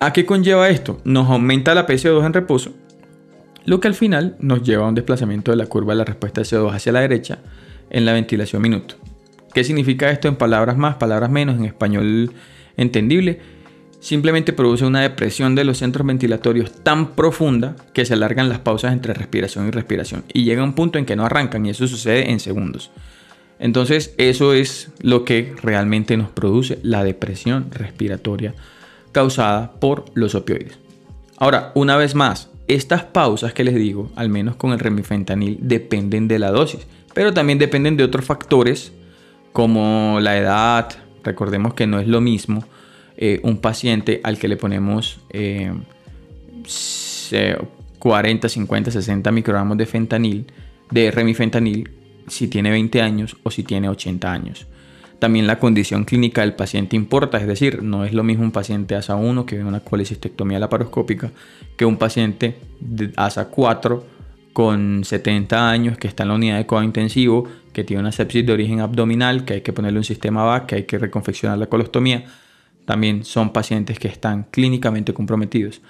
¿A 0.00 0.12
qué 0.12 0.24
conlleva 0.26 0.68
esto? 0.68 1.00
Nos 1.04 1.28
aumenta 1.28 1.74
la 1.74 1.86
PCO2 1.86 2.26
en 2.26 2.32
reposo 2.32 2.72
lo 3.64 3.80
que 3.80 3.88
al 3.88 3.94
final 3.94 4.36
nos 4.40 4.62
lleva 4.62 4.86
a 4.86 4.88
un 4.88 4.94
desplazamiento 4.94 5.50
de 5.50 5.56
la 5.56 5.66
curva 5.66 5.92
de 5.92 5.98
la 5.98 6.04
respuesta 6.04 6.40
de 6.40 6.46
CO2 6.46 6.74
hacia 6.74 6.92
la 6.92 7.00
derecha 7.00 7.38
en 7.90 8.04
la 8.04 8.12
ventilación 8.12 8.62
minuto. 8.62 8.96
¿Qué 9.54 9.64
significa 9.64 10.10
esto 10.10 10.28
en 10.28 10.36
palabras 10.36 10.76
más, 10.76 10.96
palabras 10.96 11.30
menos, 11.30 11.56
en 11.56 11.66
español 11.66 12.32
entendible? 12.76 13.40
Simplemente 14.00 14.52
produce 14.52 14.84
una 14.84 15.02
depresión 15.02 15.54
de 15.54 15.64
los 15.64 15.78
centros 15.78 16.06
ventilatorios 16.06 16.72
tan 16.82 17.14
profunda 17.14 17.76
que 17.92 18.04
se 18.04 18.14
alargan 18.14 18.48
las 18.48 18.58
pausas 18.58 18.92
entre 18.92 19.14
respiración 19.14 19.68
y 19.68 19.70
respiración 19.70 20.24
y 20.32 20.44
llega 20.44 20.64
un 20.64 20.72
punto 20.72 20.98
en 20.98 21.04
que 21.04 21.14
no 21.14 21.24
arrancan 21.24 21.64
y 21.66 21.70
eso 21.70 21.86
sucede 21.86 22.30
en 22.30 22.40
segundos. 22.40 22.90
Entonces 23.62 24.12
eso 24.18 24.54
es 24.54 24.90
lo 25.02 25.24
que 25.24 25.54
realmente 25.62 26.16
nos 26.16 26.30
produce 26.30 26.80
la 26.82 27.04
depresión 27.04 27.70
respiratoria 27.70 28.54
causada 29.12 29.74
por 29.74 30.06
los 30.14 30.34
opioides. 30.34 30.80
Ahora, 31.36 31.70
una 31.76 31.96
vez 31.96 32.16
más, 32.16 32.50
estas 32.66 33.04
pausas 33.04 33.54
que 33.54 33.62
les 33.62 33.76
digo, 33.76 34.10
al 34.16 34.30
menos 34.30 34.56
con 34.56 34.72
el 34.72 34.80
remifentanil, 34.80 35.58
dependen 35.60 36.26
de 36.26 36.40
la 36.40 36.50
dosis, 36.50 36.80
pero 37.14 37.32
también 37.32 37.60
dependen 37.60 37.96
de 37.96 38.02
otros 38.02 38.24
factores 38.24 38.92
como 39.52 40.18
la 40.20 40.36
edad. 40.36 40.88
Recordemos 41.22 41.74
que 41.74 41.86
no 41.86 42.00
es 42.00 42.08
lo 42.08 42.20
mismo 42.20 42.64
eh, 43.16 43.38
un 43.44 43.58
paciente 43.58 44.20
al 44.24 44.38
que 44.38 44.48
le 44.48 44.56
ponemos 44.56 45.20
40, 48.00 48.48
50, 48.48 48.90
60 48.90 49.30
microgramos 49.30 49.78
de 49.78 49.86
fentanil, 49.86 50.46
de 50.90 51.12
remifentanil, 51.12 52.01
si 52.26 52.48
tiene 52.48 52.70
20 52.70 53.02
años 53.02 53.36
o 53.42 53.50
si 53.50 53.62
tiene 53.62 53.88
80 53.88 54.32
años. 54.32 54.66
También 55.18 55.46
la 55.46 55.60
condición 55.60 56.04
clínica 56.04 56.40
del 56.40 56.54
paciente 56.54 56.96
importa, 56.96 57.38
es 57.38 57.46
decir, 57.46 57.82
no 57.82 58.04
es 58.04 58.12
lo 58.12 58.24
mismo 58.24 58.42
un 58.42 58.50
paciente 58.50 58.96
ASA 58.96 59.14
1 59.14 59.46
que 59.46 59.56
vive 59.56 59.68
una 59.68 59.80
colecistectomía 59.80 60.58
laparoscópica 60.58 61.30
que 61.76 61.84
un 61.84 61.96
paciente 61.96 62.56
de 62.80 63.12
ASA 63.16 63.46
4 63.46 64.04
con 64.52 65.04
70 65.04 65.70
años 65.70 65.96
que 65.96 66.08
está 66.08 66.24
en 66.24 66.30
la 66.30 66.34
unidad 66.34 66.56
de 66.56 66.66
cuidado 66.66 66.84
intensivo, 66.84 67.48
que 67.72 67.84
tiene 67.84 68.00
una 68.00 68.12
sepsis 68.12 68.44
de 68.44 68.52
origen 68.52 68.80
abdominal, 68.80 69.44
que 69.44 69.54
hay 69.54 69.60
que 69.62 69.72
ponerle 69.72 69.98
un 69.98 70.04
sistema 70.04 70.44
VAC, 70.44 70.66
que 70.66 70.74
hay 70.74 70.82
que 70.84 70.98
reconfeccionar 70.98 71.56
la 71.58 71.66
colostomía. 71.66 72.24
También 72.84 73.24
son 73.24 73.52
pacientes 73.52 73.98
que 73.98 74.08
están 74.08 74.46
clínicamente 74.50 75.14
comprometidos. 75.14 75.80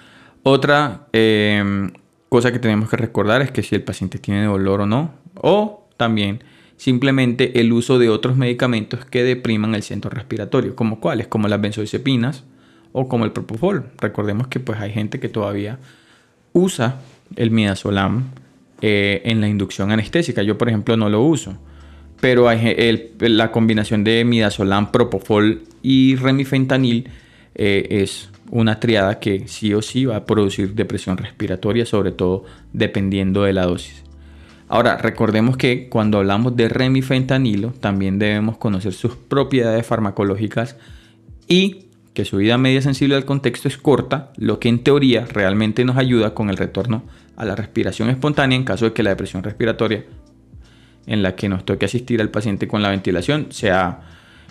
Otra 0.42 1.08
em, 1.12 1.90
cosa 2.28 2.52
que 2.52 2.58
tenemos 2.58 2.88
que 2.88 2.96
recordar 2.96 3.42
es 3.42 3.50
que 3.50 3.62
si 3.62 3.74
el 3.74 3.82
paciente 3.82 4.18
tiene 4.18 4.44
dolor 4.44 4.82
o 4.82 4.86
no, 4.86 5.12
o 5.34 5.81
también 5.96 6.42
simplemente 6.76 7.60
el 7.60 7.72
uso 7.72 7.98
de 7.98 8.08
otros 8.08 8.36
medicamentos 8.36 9.04
que 9.04 9.22
depriman 9.22 9.74
el 9.74 9.82
centro 9.82 10.10
respiratorio, 10.10 10.74
como 10.74 10.98
cuáles, 10.98 11.28
como 11.28 11.46
las 11.46 11.60
benzodiazepinas 11.60 12.44
o 12.92 13.08
como 13.08 13.24
el 13.24 13.32
propofol. 13.32 13.84
Recordemos 13.98 14.48
que 14.48 14.60
pues 14.60 14.80
hay 14.80 14.92
gente 14.92 15.20
que 15.20 15.28
todavía 15.28 15.78
usa 16.52 17.00
el 17.36 17.50
midazolam 17.50 18.30
eh, 18.80 19.22
en 19.24 19.40
la 19.40 19.48
inducción 19.48 19.92
anestésica. 19.92 20.42
Yo 20.42 20.58
por 20.58 20.68
ejemplo 20.68 20.96
no 20.96 21.08
lo 21.08 21.22
uso, 21.22 21.56
pero 22.20 22.48
la 22.50 23.52
combinación 23.52 24.04
de 24.04 24.24
midazolam, 24.24 24.90
propofol 24.90 25.62
y 25.82 26.16
remifentanil 26.16 27.08
eh, 27.54 27.86
es 27.90 28.30
una 28.50 28.80
triada 28.80 29.18
que 29.18 29.48
sí 29.48 29.72
o 29.72 29.82
sí 29.82 30.04
va 30.04 30.16
a 30.16 30.26
producir 30.26 30.74
depresión 30.74 31.16
respiratoria, 31.16 31.86
sobre 31.86 32.12
todo 32.12 32.44
dependiendo 32.72 33.44
de 33.44 33.52
la 33.52 33.66
dosis. 33.66 34.02
Ahora, 34.72 34.96
recordemos 34.96 35.58
que 35.58 35.90
cuando 35.90 36.16
hablamos 36.16 36.56
de 36.56 36.70
remifentanilo, 36.70 37.74
también 37.78 38.18
debemos 38.18 38.56
conocer 38.56 38.94
sus 38.94 39.16
propiedades 39.16 39.86
farmacológicas 39.86 40.78
y 41.46 41.88
que 42.14 42.24
su 42.24 42.38
vida 42.38 42.56
media 42.56 42.80
sensible 42.80 43.16
al 43.16 43.26
contexto 43.26 43.68
es 43.68 43.76
corta, 43.76 44.32
lo 44.38 44.60
que 44.60 44.70
en 44.70 44.82
teoría 44.82 45.26
realmente 45.26 45.84
nos 45.84 45.98
ayuda 45.98 46.32
con 46.32 46.48
el 46.48 46.56
retorno 46.56 47.02
a 47.36 47.44
la 47.44 47.54
respiración 47.54 48.08
espontánea 48.08 48.56
en 48.56 48.64
caso 48.64 48.86
de 48.86 48.94
que 48.94 49.02
la 49.02 49.10
depresión 49.10 49.42
respiratoria 49.42 50.06
en 51.04 51.22
la 51.22 51.36
que 51.36 51.50
nos 51.50 51.66
toque 51.66 51.84
asistir 51.84 52.22
al 52.22 52.30
paciente 52.30 52.66
con 52.66 52.80
la 52.80 52.88
ventilación 52.88 53.48
sea 53.50 54.00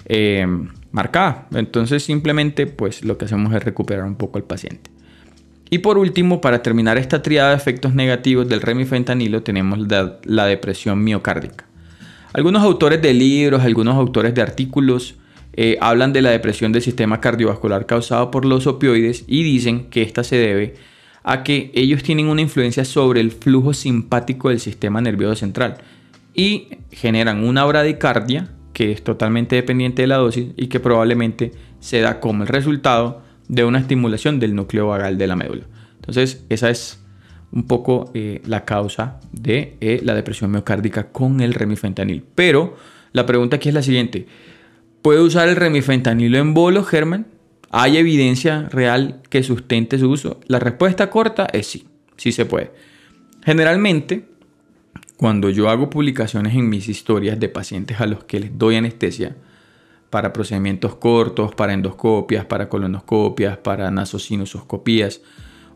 eh, 0.06 0.46
marcada. 0.92 1.48
Entonces 1.52 2.04
simplemente 2.04 2.68
pues 2.68 3.04
lo 3.04 3.18
que 3.18 3.26
hacemos 3.26 3.56
es 3.56 3.64
recuperar 3.64 4.06
un 4.06 4.18
poco 4.18 4.38
al 4.38 4.44
paciente. 4.44 4.92
Y 5.74 5.80
por 5.80 5.98
último, 5.98 6.42
para 6.42 6.62
terminar 6.62 6.98
esta 6.98 7.22
triada 7.22 7.52
de 7.52 7.56
efectos 7.56 7.96
negativos 7.96 8.46
del 8.50 8.60
remifentanilo, 8.60 9.42
tenemos 9.42 9.80
la, 9.80 10.46
depresión 10.46 11.02
miocárdica. 11.02 11.66
Algunos 12.34 12.62
autores 12.62 13.02
de 13.02 13.14
libros, 13.14 13.64
algunos 13.64 13.96
autores 13.96 14.36
de 14.36 14.42
artículos 14.42 15.16
eh, 15.54 15.78
hablan 15.80 16.12
de 16.12 16.22
la 16.22 16.30
depresión 16.32 16.74
del 16.74 16.82
sistema 16.82 17.22
cardiovascular 17.22 17.86
causada 17.86 18.32
por 18.32 18.44
los 18.44 18.68
opioides 18.68 19.24
y 19.28 19.44
dicen 19.44 19.90
que 19.90 20.02
esta 20.02 20.26
se 20.26 20.36
debe 20.36 20.76
a 21.24 21.42
que 21.44 21.72
ellos 21.74 22.04
tienen 22.04 22.28
una 22.28 22.42
influencia 22.42 22.84
sobre 22.84 23.22
el 23.22 23.32
flujo 23.32 23.74
simpático 23.74 24.50
del 24.50 24.60
sistema 24.60 25.00
nervioso 25.00 25.36
central 25.36 25.78
y 26.34 26.68
generan 26.92 27.46
una 27.46 27.64
bradicardia 27.64 28.50
que 28.74 28.92
es 28.92 29.04
totalmente 29.04 29.56
dependiente 29.56 30.02
de 30.02 30.08
la 30.08 30.18
dosis 30.18 30.48
y 30.58 30.68
que 30.68 30.82
probablemente 30.82 31.54
se 31.80 32.02
da 32.02 32.20
como 32.20 32.44
el 32.44 32.50
resultado 32.50 33.22
de 33.52 33.66
una 33.66 33.80
estimulación 33.80 34.40
del 34.40 34.56
núcleo 34.56 34.88
vagal 34.88 35.18
de 35.18 35.28
la 35.28 35.36
médula. 35.36 35.66
Entonces, 35.96 36.46
esa 36.48 36.70
es 36.70 37.04
un 37.52 37.68
poco 37.68 38.10
eh, 38.14 38.42
la 38.46 38.64
causa 38.64 39.20
de 39.34 39.76
eh, 39.82 40.00
la 40.04 40.16
depresión 40.16 40.52
miocárdica 40.52 41.12
con 41.12 41.42
el 41.42 41.54
remifentanil. 41.54 42.24
Pero 42.34 42.78
la 43.12 43.26
pregunta 43.26 43.58
aquí 43.58 43.68
es 43.68 43.76
la 43.76 43.84
siguiente. 43.84 44.26
¿Puede 45.02 45.20
usar 45.20 45.50
el 45.50 45.58
remifentanilo 45.58 46.38
en 46.38 46.54
bolo, 46.54 46.86
Germán? 46.86 47.28
¿Hay 47.72 47.98
evidencia 47.98 48.70
real 48.70 49.22
que 49.30 49.44
sustente 49.44 50.00
su 50.00 50.10
uso? 50.10 50.40
La 50.48 50.60
respuesta 50.60 51.10
corta 51.10 51.46
es 51.52 51.68
sí, 51.68 51.86
sí 52.16 52.32
se 52.32 52.46
puede. 52.46 52.72
Generalmente, 53.44 54.28
cuando 55.18 55.50
yo 55.50 55.70
hago 55.70 55.90
publicaciones 55.90 56.56
en 56.56 56.70
mis 56.70 56.88
historias 56.88 57.38
de 57.38 57.50
pacientes 57.50 58.00
a 58.00 58.06
los 58.06 58.24
que 58.24 58.40
les 58.40 58.58
doy 58.58 58.78
anestesia, 58.78 59.36
para 60.12 60.34
procedimientos 60.34 60.96
cortos, 60.96 61.56
para 61.56 61.74
endoscopias, 61.74 62.46
para 62.46 62.70
colonoscopias, 62.70 63.58
para 63.58 63.90
nasosinusoscopías. 63.90 65.22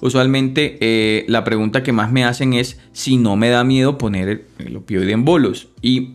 Usualmente 0.02 0.78
eh, 0.82 1.26
la 1.30 1.46
pregunta 1.46 1.82
que 1.82 1.94
más 1.94 2.12
me 2.12 2.26
hacen 2.26 2.54
es 2.54 2.80
si 2.92 3.18
no 3.18 3.38
me 3.38 3.50
da 3.50 3.64
miedo 3.64 3.98
poner 3.98 4.46
el, 4.60 4.76
opioide 4.76 5.14
en 5.14 5.24
bolos. 5.24 5.70
Y 5.82 6.14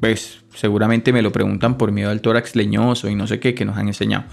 pues 0.00 0.44
seguramente 0.54 1.12
me 1.12 1.20
lo 1.20 1.32
preguntan 1.32 1.76
por 1.76 1.90
miedo 1.90 2.10
al 2.10 2.20
tórax 2.20 2.54
leñoso 2.54 3.08
y 3.08 3.16
no 3.16 3.26
sé 3.26 3.40
qué 3.40 3.52
que 3.52 3.64
nos 3.64 3.76
han 3.76 3.88
enseñado. 3.88 4.24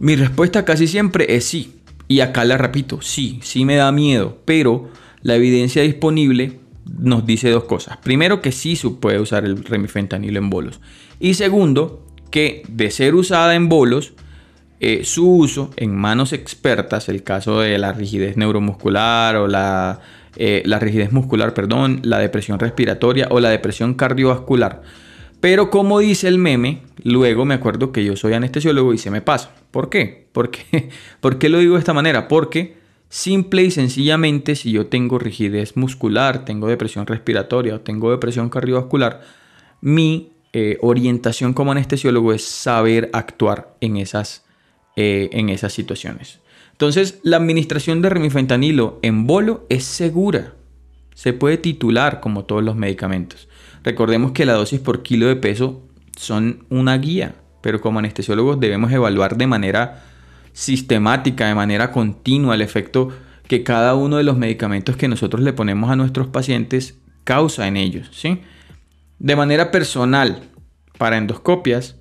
Mi 0.00 0.16
respuesta 0.16 0.64
casi 0.64 0.86
siempre 0.86 1.36
es 1.36 1.44
sí. 1.44 1.76
Y 2.08 2.20
acá 2.20 2.46
la 2.46 2.56
repito, 2.56 3.02
sí, 3.02 3.38
sí 3.42 3.66
me 3.66 3.76
da 3.76 3.92
miedo, 3.92 4.38
pero 4.46 4.88
la 5.20 5.36
evidencia 5.36 5.82
disponible 5.82 6.58
nos 6.86 7.26
dice 7.26 7.50
dos 7.50 7.64
cosas. 7.64 7.96
Primero, 7.98 8.40
que 8.40 8.52
sí 8.52 8.76
se 8.76 8.90
puede 8.90 9.20
usar 9.20 9.44
el 9.44 9.64
remifentanilo 9.64 10.38
en 10.38 10.50
bolos. 10.50 10.80
Y 11.18 11.34
segundo, 11.34 12.06
que 12.30 12.62
de 12.68 12.90
ser 12.90 13.14
usada 13.14 13.54
en 13.54 13.68
bolos, 13.68 14.14
eh, 14.80 15.04
su 15.04 15.30
uso 15.30 15.70
en 15.76 15.94
manos 15.94 16.32
expertas, 16.32 17.08
el 17.08 17.22
caso 17.22 17.60
de 17.60 17.76
la 17.78 17.92
rigidez 17.92 18.36
neuromuscular 18.36 19.36
o 19.36 19.46
la, 19.46 20.00
eh, 20.36 20.62
la 20.64 20.78
rigidez 20.78 21.12
muscular, 21.12 21.52
perdón, 21.52 22.00
la 22.02 22.18
depresión 22.18 22.58
respiratoria 22.58 23.28
o 23.30 23.40
la 23.40 23.50
depresión 23.50 23.94
cardiovascular. 23.94 24.82
Pero 25.40 25.70
como 25.70 25.98
dice 25.98 26.28
el 26.28 26.38
meme, 26.38 26.82
luego 27.02 27.44
me 27.44 27.54
acuerdo 27.54 27.92
que 27.92 28.04
yo 28.04 28.16
soy 28.16 28.34
anestesiólogo 28.34 28.94
y 28.94 28.98
se 28.98 29.10
me 29.10 29.20
pasa. 29.20 29.52
¿Por 29.70 29.90
qué? 29.90 30.28
¿Por 30.32 30.50
qué, 30.50 30.90
¿Por 31.20 31.38
qué 31.38 31.48
lo 31.48 31.58
digo 31.58 31.74
de 31.74 31.80
esta 31.80 31.94
manera? 31.94 32.28
Porque 32.28 32.79
simple 33.10 33.64
y 33.64 33.70
sencillamente 33.70 34.54
si 34.54 34.72
yo 34.72 34.86
tengo 34.86 35.18
rigidez 35.18 35.76
muscular, 35.76 36.46
tengo 36.46 36.68
depresión 36.68 37.06
respiratoria 37.06 37.74
o 37.74 37.80
tengo 37.80 38.10
depresión 38.10 38.48
cardiovascular, 38.48 39.20
mi 39.82 40.32
eh, 40.52 40.78
orientación 40.80 41.52
como 41.52 41.72
anestesiólogo 41.72 42.32
es 42.32 42.44
saber 42.44 43.10
actuar 43.12 43.76
en 43.80 43.96
esas, 43.96 44.44
eh, 44.96 45.28
en 45.32 45.48
esas 45.48 45.72
situaciones. 45.72 46.40
Entonces, 46.72 47.18
la 47.22 47.36
administración 47.36 48.00
de 48.00 48.08
remifentanilo 48.08 49.00
en 49.02 49.26
bolo 49.26 49.66
es 49.68 49.84
segura. 49.84 50.54
Se 51.14 51.32
puede 51.32 51.58
titular 51.58 52.20
como 52.20 52.44
todos 52.44 52.62
los 52.62 52.76
medicamentos. 52.76 53.48
Recordemos 53.82 54.32
que 54.32 54.46
la 54.46 54.54
dosis 54.54 54.80
por 54.80 55.02
kilo 55.02 55.26
de 55.26 55.36
peso 55.36 55.82
son 56.16 56.64
una 56.70 56.96
guía, 56.96 57.34
pero 57.60 57.80
como 57.80 57.98
anestesiólogos 57.98 58.60
debemos 58.60 58.92
evaluar 58.92 59.36
de 59.36 59.46
manera 59.46 60.04
sistemática, 60.52 61.46
de 61.46 61.54
manera 61.54 61.92
continua 61.92 62.54
el 62.54 62.62
efecto 62.62 63.08
que 63.46 63.64
cada 63.64 63.94
uno 63.94 64.16
de 64.16 64.22
los 64.22 64.36
medicamentos 64.36 64.96
que 64.96 65.08
nosotros 65.08 65.42
le 65.42 65.52
ponemos 65.52 65.90
a 65.90 65.96
nuestros 65.96 66.28
pacientes 66.28 66.98
causa 67.24 67.66
en 67.66 67.76
ellos, 67.76 68.08
¿sí? 68.12 68.40
De 69.18 69.36
manera 69.36 69.70
personal, 69.70 70.50
para 70.98 71.18
endoscopias, 71.18 71.96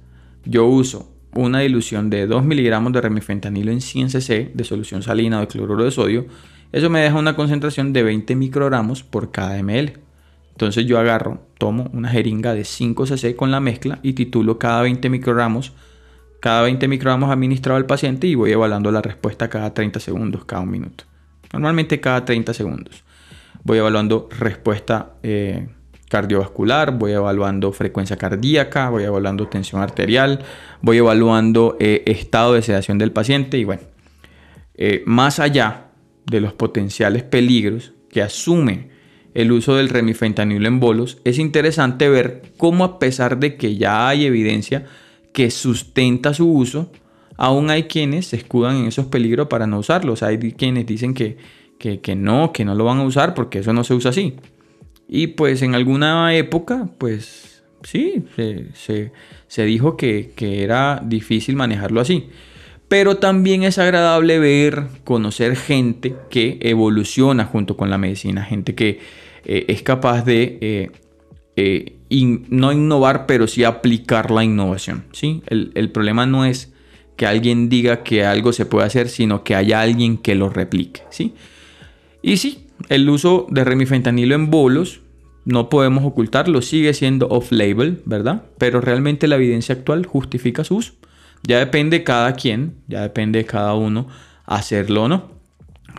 yo 0.45 0.65
uso 0.65 1.11
una 1.35 1.59
dilución 1.59 2.09
de 2.09 2.27
2 2.27 2.43
miligramos 2.43 2.93
de 2.93 3.01
remifentanilo 3.01 3.71
en 3.71 3.81
100 3.81 4.09
cc 4.09 4.51
de 4.53 4.63
solución 4.63 5.03
salina 5.03 5.37
o 5.37 5.41
de 5.41 5.47
cloruro 5.47 5.83
de 5.83 5.91
sodio. 5.91 6.25
Eso 6.71 6.89
me 6.89 7.01
deja 7.01 7.17
una 7.17 7.35
concentración 7.35 7.93
de 7.93 8.03
20 8.03 8.35
microgramos 8.35 9.03
por 9.03 9.31
cada 9.31 9.61
ml. 9.61 9.99
Entonces 10.51 10.85
yo 10.85 10.99
agarro, 10.99 11.47
tomo 11.57 11.89
una 11.93 12.09
jeringa 12.09 12.53
de 12.53 12.65
5 12.65 13.05
cc 13.05 13.35
con 13.35 13.51
la 13.51 13.59
mezcla 13.59 13.99
y 14.03 14.13
titulo 14.13 14.59
cada 14.59 14.81
20 14.81 15.09
microgramos, 15.09 15.73
cada 16.39 16.61
20 16.63 16.87
microgramos 16.87 17.31
administrado 17.31 17.77
al 17.77 17.85
paciente 17.85 18.27
y 18.27 18.35
voy 18.35 18.51
evaluando 18.51 18.91
la 18.91 19.01
respuesta 19.01 19.49
cada 19.49 19.73
30 19.73 19.99
segundos, 19.99 20.45
cada 20.45 20.61
un 20.61 20.71
minuto. 20.71 21.03
Normalmente 21.51 21.99
cada 21.99 22.25
30 22.25 22.53
segundos. 22.53 23.03
Voy 23.63 23.79
evaluando 23.79 24.29
respuesta 24.39 25.13
eh, 25.23 25.67
cardiovascular, 26.09 26.97
voy 26.97 27.11
evaluando 27.11 27.71
frecuencia 27.71 28.17
cardíaca, 28.17 28.89
voy 28.89 29.03
evaluando 29.03 29.47
tensión 29.47 29.81
arterial, 29.81 30.43
voy 30.81 30.97
evaluando 30.97 31.75
eh, 31.79 32.03
estado 32.05 32.53
de 32.53 32.61
sedación 32.61 32.97
del 32.97 33.11
paciente 33.11 33.57
y 33.57 33.63
bueno, 33.63 33.83
eh, 34.75 35.03
más 35.05 35.39
allá 35.39 35.87
de 36.25 36.41
los 36.41 36.53
potenciales 36.53 37.23
peligros 37.23 37.93
que 38.09 38.21
asume 38.21 38.89
el 39.33 39.51
uso 39.51 39.75
del 39.75 39.89
remifentanilo 39.89 40.67
en 40.67 40.79
bolos, 40.79 41.19
es 41.23 41.37
interesante 41.37 42.09
ver 42.09 42.53
cómo 42.57 42.83
a 42.83 42.99
pesar 42.99 43.37
de 43.37 43.57
que 43.57 43.75
ya 43.75 44.07
hay 44.07 44.25
evidencia 44.25 44.85
que 45.33 45.51
sustenta 45.51 46.33
su 46.33 46.51
uso, 46.51 46.91
aún 47.37 47.69
hay 47.69 47.83
quienes 47.83 48.27
se 48.27 48.37
escudan 48.37 48.77
en 48.77 48.85
esos 48.87 49.05
peligros 49.07 49.47
para 49.47 49.67
no 49.67 49.79
usarlos. 49.79 50.23
Hay 50.23 50.37
quienes 50.53 50.85
dicen 50.85 51.13
que, 51.13 51.37
que 51.77 52.15
no, 52.15 52.51
que 52.51 52.65
no 52.65 52.75
lo 52.75 52.85
van 52.85 52.99
a 52.99 53.03
usar 53.03 53.33
porque 53.33 53.59
eso 53.59 53.73
no 53.73 53.83
se 53.83 53.93
usa 53.93 54.11
así. 54.11 54.35
Y 55.11 55.27
pues 55.27 55.63
en 55.63 55.73
alguna 55.73 56.35
época, 56.35 56.87
pues 56.99 57.63
sí, 57.81 58.25
se, 59.47 59.65
dijo 59.65 59.97
que, 59.97 60.31
era 60.39 61.01
difícil 61.03 61.55
manejarlo 61.55 61.99
así. 61.99 62.29
Pero 62.87 63.17
también 63.17 63.63
es 63.63 63.79
agradable 63.79 64.39
ver, 64.39 64.85
conocer 65.03 65.55
gente 65.55 66.15
que 66.29 66.59
evoluciona 66.61 67.45
junto 67.45 67.75
con 67.75 67.89
la 67.89 67.97
medicina, 67.97 68.43
gente 68.43 68.75
que 68.75 68.99
eh, 69.45 69.65
es 69.67 69.81
capaz 69.81 70.23
de 70.23 70.57
eh, 70.61 70.91
eh, 71.55 71.98
no 72.09 72.71
innovar, 72.71 73.25
pero 73.25 73.47
sí 73.47 73.63
aplicar 73.63 74.31
la 74.31 74.43
innovación. 74.43 75.05
¿sí? 75.11 75.43
El, 75.47 75.71
el, 75.75 75.91
problema 75.91 76.25
no 76.25 76.45
es 76.45 76.73
que 77.15 77.27
alguien 77.27 77.69
diga 77.69 78.03
que 78.03 78.25
algo 78.25 78.53
se 78.53 78.65
puede 78.65 78.87
hacer, 78.87 79.09
sino 79.09 79.43
que 79.43 79.55
haya 79.55 79.81
alguien 79.81 80.17
que 80.17 80.35
lo 80.35 80.49
replique. 80.49 81.03
¿sí? 81.09 81.33
Y 82.21 82.37
sí, 82.37 82.67
el 82.87 83.09
uso 83.09 83.45
de 83.49 83.63
remifentanilo 83.63 84.35
en 84.35 84.49
bolos, 84.49 85.01
no 85.45 85.69
podemos 85.69 86.03
ocultarlo, 86.05 86.61
sigue 86.61 86.93
siendo 86.93 87.27
off-label, 87.29 88.01
¿verdad? 88.05 88.43
Pero 88.57 88.81
realmente 88.81 89.27
la 89.27 89.35
evidencia 89.35 89.75
actual 89.75 90.05
justifica 90.05 90.63
su 90.63 90.77
uso. 90.77 90.93
Ya 91.43 91.59
depende 91.59 92.03
cada 92.03 92.33
quien, 92.33 92.75
ya 92.87 93.01
depende 93.01 93.39
de 93.39 93.45
cada 93.45 93.73
uno 93.73 94.07
hacerlo 94.45 95.03
o 95.03 95.07
no. 95.07 95.31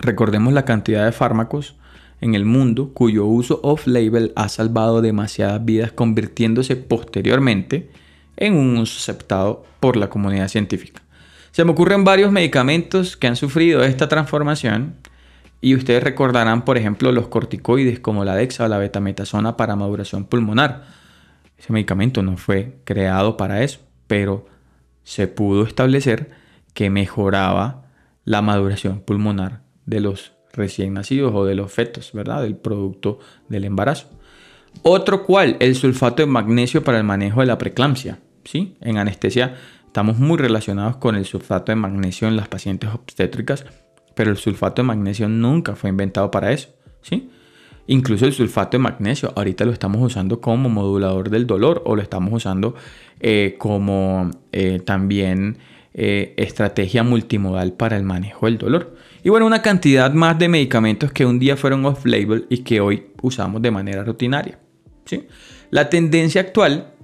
Recordemos 0.01 0.53
la 0.53 0.65
cantidad 0.65 1.05
de 1.05 1.13
fármacos 1.13 1.77
en 2.21 2.35
el 2.35 2.45
mundo 2.45 2.93
cuyo 2.93 3.25
uso 3.25 3.61
off-label 3.63 4.33
ha 4.37 4.49
salvado 4.49 5.01
demasiadas 5.01 5.65
vidas, 5.65 5.93
convirtiéndose 5.93 6.77
posteriormente 6.77 7.91
en 8.37 8.55
un 8.55 8.77
uso 8.79 8.99
aceptado 8.99 9.65
por 9.81 9.97
la 9.97 10.11
comunidad 10.11 10.49
científica. 10.49 11.03
Se 11.51 11.65
me 11.65 11.73
ocurren 11.73 12.05
varios 12.05 12.31
medicamentos 12.31 13.17
que 13.17 13.27
han 13.27 13.37
sufrido 13.37 13.83
esta 13.83 14.09
transformación 14.09 14.95
y 15.61 15.75
ustedes 15.75 16.03
recordarán, 16.03 16.65
por 16.65 16.79
ejemplo, 16.79 17.13
los 17.13 17.29
corticoides 17.29 18.01
como 18.01 18.25
la 18.25 18.35
Dexa 18.35 18.65
o 18.65 18.69
la 18.69 18.79
betametasona 18.79 19.57
para 19.57 19.77
maduración 19.77 20.25
pulmonar. 20.25 20.85
Ese 21.59 21.73
medicamento 21.73 22.23
no 22.23 22.37
fue 22.37 22.79
creado 22.85 23.37
para 23.37 23.63
eso, 23.63 23.81
pero 24.07 24.47
se 25.03 25.27
pudo 25.27 25.65
establecer 25.65 26.31
que 26.73 26.89
mejoraba 26.89 27.83
la 28.25 28.43
maduración 28.43 29.01
pulmonar 29.01 29.63
de 29.87 30.01
los 30.01 30.33
recién 30.53 30.95
nacidos 30.95 31.33
o 31.35 31.45
de 31.45 31.55
los 31.55 31.73
fetos, 31.73 32.13
¿verdad? 32.13 32.43
Del 32.43 32.57
producto 32.57 33.19
del 33.49 33.65
embarazo. 33.65 34.09
Otro 34.83 35.25
cual, 35.25 35.57
el 35.61 35.75
sulfato 35.75 36.23
de 36.23 36.27
magnesio 36.27 36.85
para 36.85 36.99
el 36.99 37.05
manejo 37.05 37.41
de 37.41 37.47
la 37.47 37.59
preeclampsia. 37.59 38.21
¿sí? 38.45 38.77
En 38.81 38.99
anestesia 38.99 39.57
estamos 39.87 40.19
muy 40.19 40.39
relacionados 40.39 40.97
con 40.97 41.17
el 41.17 41.25
sulfato 41.25 41.73
de 41.73 41.77
magnesio 41.77 42.29
en 42.29 42.37
las 42.37 42.49
pacientes 42.49 42.91
obstétricas 42.91 43.65
pero 44.21 44.31
el 44.31 44.37
sulfato 44.37 44.83
de 44.83 44.87
magnesio 44.87 45.29
nunca 45.31 45.75
fue 45.75 45.91
inventado 45.91 46.31
para 46.31 46.53
eso, 46.53 46.69
¿sí? 47.01 47.31
Incluso 47.87 48.27
el 48.27 48.35
sulfato 48.35 48.77
de 48.77 48.83
magnesio 48.83 49.33
ahorita 49.35 49.65
lo 49.65 49.73
estamos 49.73 50.03
usando 50.03 50.43
como 50.43 50.69
modulador 50.69 51.31
del 51.31 51.47
dolor 51.47 51.83
o 51.87 51.97
lo 51.97 52.03
estamos 52.03 52.33
usando 52.33 52.75
eh, 53.19 53.57
como 53.59 54.31
eh, 54.53 54.81
también 54.85 55.57
eh, 55.95 56.35
estrategia 56.37 57.03
multimodal 57.03 57.73
para 57.73 57.97
el 57.97 58.05
manejo 58.05 58.45
del 58.45 58.59
dolor. 58.59 58.95
Y 59.23 59.29
bueno, 59.29 59.47
una 59.47 59.63
cantidad 59.63 60.13
más 60.13 60.39
de 60.39 60.49
medicamentos 60.49 61.13
que 61.13 61.27
un 61.27 61.39
día 61.39 61.57
fueron 61.57 61.85
off-label 61.85 62.47
y 62.49 62.59
que 62.59 62.81
hoy 62.81 63.09
usamos 63.23 63.61
de 63.61 63.71
manera 63.71 64.03
rutinaria. 64.05 64.59
¿sí? 65.05 65.27
La 65.71 65.91
tendencia 65.91 66.41
actual, 66.41 66.95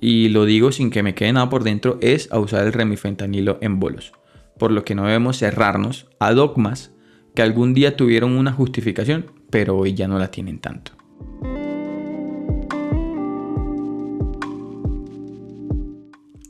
y 0.00 0.28
lo 0.28 0.44
digo 0.44 0.72
sin 0.72 0.90
que 0.90 1.02
me 1.02 1.14
quede 1.14 1.32
nada 1.32 1.48
por 1.48 1.64
dentro, 1.64 1.98
es 2.00 2.30
a 2.30 2.38
usar 2.38 2.66
el 2.66 2.72
remifentanilo 2.72 3.58
en 3.60 3.80
bolos 3.80 4.12
por 4.60 4.70
lo 4.72 4.84
que 4.84 4.94
no 4.94 5.06
debemos 5.06 5.38
cerrarnos 5.38 6.06
a 6.18 6.34
dogmas 6.34 6.92
que 7.34 7.40
algún 7.40 7.72
día 7.72 7.96
tuvieron 7.96 8.32
una 8.32 8.52
justificación, 8.52 9.32
pero 9.48 9.74
hoy 9.74 9.94
ya 9.94 10.06
no 10.06 10.18
la 10.18 10.30
tienen 10.30 10.58
tanto. 10.58 10.92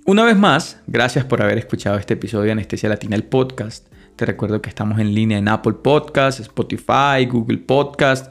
Una 0.05 0.25
vez 0.25 0.37
más, 0.37 0.83
gracias 0.89 1.25
por 1.25 1.41
haber 1.41 1.59
escuchado 1.59 1.99
este 1.99 2.15
episodio 2.15 2.47
de 2.47 2.53
Anestesia 2.53 2.89
Latina, 2.89 3.15
el 3.15 3.23
podcast. 3.23 3.87
Te 4.21 4.27
recuerdo 4.27 4.61
que 4.61 4.69
estamos 4.69 5.01
en 5.01 5.15
línea 5.15 5.39
en 5.39 5.49
Apple 5.49 5.77
Podcasts, 5.83 6.43
Spotify, 6.43 7.25
Google 7.27 7.57
Podcast 7.57 8.31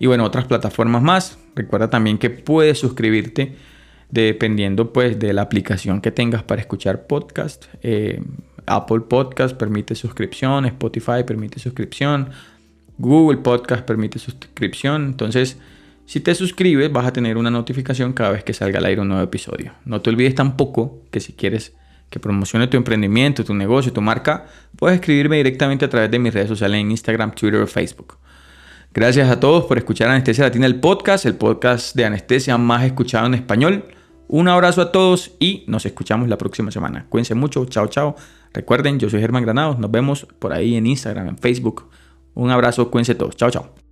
y 0.00 0.08
bueno, 0.08 0.24
otras 0.24 0.46
plataformas 0.46 1.00
más. 1.00 1.38
Recuerda 1.54 1.88
también 1.88 2.18
que 2.18 2.28
puedes 2.28 2.80
suscribirte 2.80 3.54
dependiendo 4.10 4.92
pues 4.92 5.16
de 5.20 5.32
la 5.32 5.42
aplicación 5.42 6.00
que 6.00 6.10
tengas 6.10 6.42
para 6.42 6.60
escuchar 6.60 7.06
podcast. 7.06 7.66
Eh, 7.84 8.20
Apple 8.66 9.02
Podcast 9.08 9.56
permite 9.56 9.94
suscripción, 9.94 10.64
Spotify 10.64 11.22
permite 11.24 11.60
suscripción, 11.60 12.30
Google 12.98 13.38
Podcast 13.38 13.86
permite 13.86 14.18
suscripción. 14.18 15.04
Entonces, 15.04 15.56
si 16.04 16.18
te 16.18 16.34
suscribes, 16.34 16.90
vas 16.90 17.06
a 17.06 17.12
tener 17.12 17.36
una 17.36 17.52
notificación 17.52 18.12
cada 18.12 18.32
vez 18.32 18.42
que 18.42 18.54
salga 18.54 18.80
al 18.80 18.86
aire 18.86 19.02
un 19.02 19.06
nuevo 19.06 19.22
episodio. 19.22 19.74
No 19.84 20.00
te 20.00 20.10
olvides 20.10 20.34
tampoco 20.34 20.98
que 21.12 21.20
si 21.20 21.32
quieres 21.32 21.77
que 22.10 22.20
promocione 22.20 22.66
tu 22.66 22.76
emprendimiento, 22.76 23.44
tu 23.44 23.54
negocio, 23.54 23.92
tu 23.92 24.00
marca, 24.00 24.46
puedes 24.76 24.98
escribirme 24.98 25.36
directamente 25.36 25.84
a 25.84 25.90
través 25.90 26.10
de 26.10 26.18
mis 26.18 26.32
redes 26.32 26.48
sociales 26.48 26.80
en 26.80 26.90
Instagram, 26.90 27.32
Twitter 27.32 27.60
o 27.60 27.66
Facebook. 27.66 28.18
Gracias 28.94 29.30
a 29.30 29.38
todos 29.38 29.64
por 29.66 29.78
escuchar 29.78 30.08
Anestesia 30.08 30.44
Latina, 30.44 30.66
el 30.66 30.80
podcast, 30.80 31.26
el 31.26 31.34
podcast 31.36 31.94
de 31.94 32.06
anestesia 32.06 32.56
más 32.56 32.84
escuchado 32.84 33.26
en 33.26 33.34
español. 33.34 33.84
Un 34.28 34.48
abrazo 34.48 34.82
a 34.82 34.92
todos 34.92 35.32
y 35.38 35.64
nos 35.68 35.86
escuchamos 35.86 36.28
la 36.28 36.38
próxima 36.38 36.70
semana. 36.70 37.06
Cuídense 37.08 37.34
mucho, 37.34 37.64
chao, 37.66 37.86
chao. 37.88 38.16
Recuerden, 38.52 38.98
yo 38.98 39.10
soy 39.10 39.20
Germán 39.20 39.44
Granados, 39.44 39.78
nos 39.78 39.90
vemos 39.90 40.26
por 40.38 40.52
ahí 40.52 40.74
en 40.74 40.86
Instagram, 40.86 41.28
en 41.28 41.38
Facebook. 41.38 41.88
Un 42.34 42.50
abrazo, 42.50 42.90
cuídense 42.90 43.14
todos, 43.14 43.36
chao, 43.36 43.50
chao. 43.50 43.87